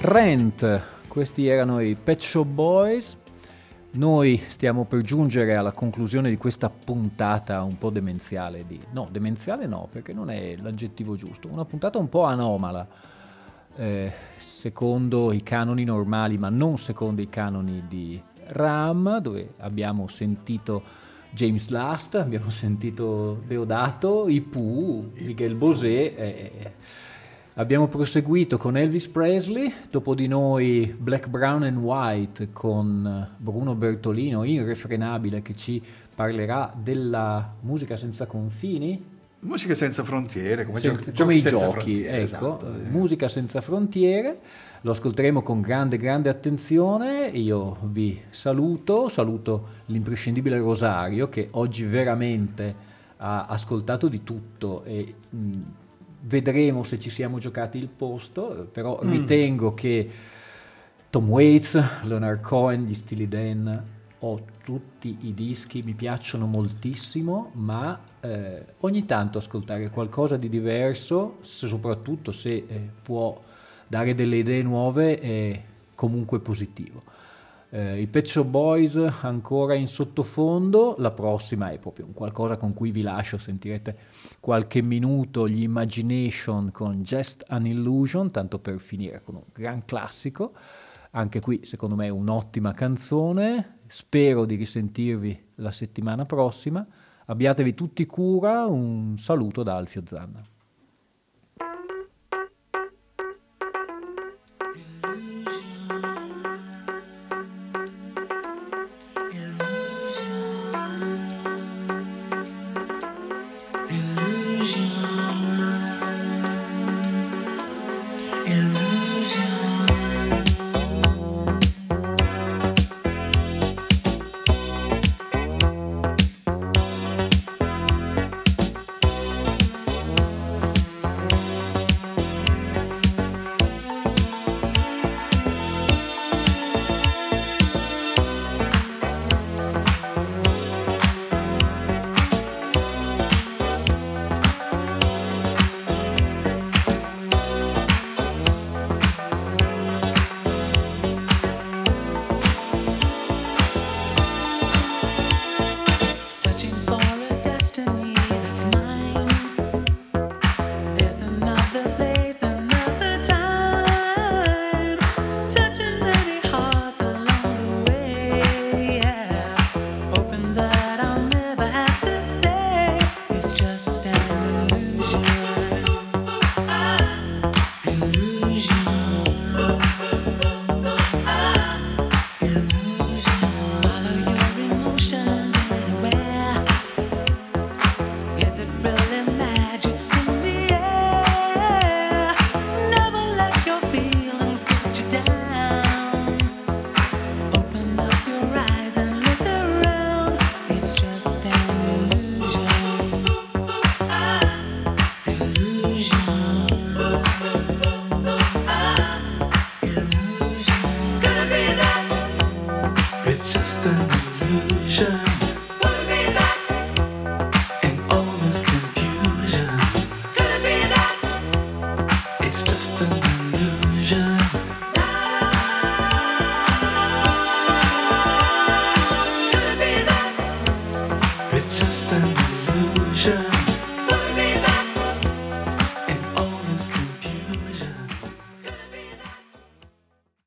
Rent, 0.10 0.82
questi 1.08 1.46
erano 1.46 1.82
i 1.82 1.96
Pet 1.96 2.20
Shop 2.20 2.48
Boys. 2.48 3.16
Noi 3.92 4.42
stiamo 4.48 4.86
per 4.86 5.02
giungere 5.02 5.54
alla 5.54 5.72
conclusione 5.72 6.32
di 6.32 6.38
questa 6.38 6.72
puntata 6.72 7.62
un 7.62 7.78
po' 7.78 7.92
demenziale 7.92 8.66
di... 8.66 8.80
No, 8.92 9.08
demenziale 9.12 9.68
no, 9.68 9.88
perché 9.92 10.12
non 10.12 10.32
è 10.32 10.56
l'aggettivo 10.56 11.16
giusto. 11.16 11.48
Una 11.48 11.64
puntata 11.64 12.00
un 12.00 12.10
po' 12.10 12.24
anomala, 12.24 12.88
eh, 13.76 14.12
secondo 14.38 15.32
i 15.32 15.44
canoni 15.44 15.84
normali, 15.84 16.40
ma 16.40 16.50
non 16.50 16.80
secondo 16.80 17.22
i 17.22 17.30
canoni 17.30 17.84
di 17.88 18.20
Ram, 18.48 19.20
dove 19.20 19.54
abbiamo 19.60 20.08
sentito 20.08 20.82
James 21.30 21.70
Last, 21.70 22.16
abbiamo 22.16 22.50
sentito 22.50 23.44
Deodato, 23.46 24.28
i 24.28 24.42
Pooh, 24.42 25.12
Miguel 25.14 25.54
Bosé... 25.54 26.16
eh, 26.16 26.74
Abbiamo 27.60 27.90
proseguito 27.90 28.58
con 28.58 28.78
Elvis 28.78 29.10
Presley, 29.10 29.70
dopo 29.92 30.16
di 30.16 30.28
noi 30.28 30.96
Black, 30.98 31.28
Brown 31.28 31.64
and 31.64 31.76
White 31.76 32.54
con 32.54 33.36
Bruno 33.36 33.76
Bertolino, 33.76 34.46
irrefrenabile, 34.46 35.42
che 35.42 35.54
ci 35.58 35.84
parlerà 36.16 36.74
della 36.74 37.56
musica 37.60 37.98
senza 37.98 38.26
confini, 38.28 39.18
Musica 39.42 39.76
senza 39.76 40.06
frontiere, 40.06 40.66
come, 40.66 40.80
senza- 40.80 41.04
giochi, 41.04 41.22
come 41.22 41.36
i 41.36 41.42
senza 41.42 41.70
giochi, 41.70 42.04
ecco, 42.06 42.16
esatto. 42.16 42.74
musica 42.90 43.28
senza 43.28 43.60
frontiere. 43.60 44.40
Lo 44.82 44.92
ascolteremo 44.92 45.42
con 45.42 45.60
grande, 45.60 45.98
grande 45.98 46.30
attenzione. 46.30 47.28
Io 47.28 47.78
vi 47.84 48.22
saluto, 48.30 49.10
saluto 49.10 49.68
l'imprescindibile 49.88 50.58
Rosario 50.60 51.28
che 51.28 51.50
oggi 51.52 51.84
veramente 51.84 52.88
ha 53.18 53.48
ascoltato 53.48 54.08
di 54.08 54.24
tutto 54.24 54.84
e 54.86 55.14
mh, 55.30 55.52
vedremo 56.22 56.84
se 56.84 57.00
ci 57.00 57.10
siamo 57.10 57.38
giocati 57.38 57.78
il 57.78 57.88
posto, 57.88 58.68
però 58.72 59.00
ritengo 59.02 59.74
che 59.74 60.10
Tom 61.10 61.30
Waits, 61.30 62.04
Leonard 62.04 62.42
Cohen, 62.42 62.86
gli 62.86 62.94
Steely 62.94 63.28
Dan, 63.28 63.84
ho 64.20 64.42
tutti 64.64 65.18
i 65.22 65.34
dischi, 65.34 65.82
mi 65.82 65.94
piacciono 65.94 66.46
moltissimo, 66.46 67.52
ma 67.54 68.00
eh, 68.20 68.66
ogni 68.80 69.06
tanto 69.06 69.38
ascoltare 69.38 69.90
qualcosa 69.90 70.36
di 70.36 70.50
diverso, 70.50 71.38
se- 71.40 71.68
soprattutto 71.68 72.32
se 72.32 72.66
eh, 72.68 72.90
può 73.02 73.42
dare 73.88 74.14
delle 74.14 74.38
idee 74.38 74.62
nuove, 74.62 75.20
è 75.20 75.64
comunque 75.96 76.40
positivo. 76.40 77.04
Eh, 77.72 78.02
I 78.02 78.08
Pet 78.08 78.44
Boys 78.46 78.96
ancora 79.22 79.76
in 79.76 79.88
sottofondo, 79.88 80.96
la 80.98 81.12
prossima 81.12 81.70
è 81.70 81.78
proprio 81.78 82.08
un 82.08 82.14
qualcosa 82.14 82.58
con 82.58 82.74
cui 82.74 82.90
vi 82.90 83.04
lascio, 83.04 83.38
sentirete 83.38 83.98
qualche 84.40 84.82
minuto 84.82 85.48
gli 85.48 85.62
Imagination 85.62 86.72
con 86.72 87.04
Just 87.04 87.46
an 87.48 87.68
Illusion, 87.68 88.32
tanto 88.32 88.58
per 88.58 88.80
finire 88.80 89.22
con 89.24 89.36
un 89.36 89.44
gran 89.54 89.86
classico. 89.86 90.54
Anche 91.12 91.40
qui 91.42 91.62
secondo 91.64 91.96
me 91.96 92.10
un'ottima 92.10 92.74
canzone, 92.74 93.82
spero 93.86 94.46
di 94.46 94.56
risentirvi 94.56 95.44
la 95.56 95.72
settimana 95.72 96.26
prossima. 96.26 96.86
Abbiatevi 97.26 97.76
tutti 97.76 98.08
cura, 98.08 98.66
un 98.66 99.16
saluto 99.20 99.62
da 99.62 99.76
Alfio 99.76 100.02
Zanna. 100.04 100.44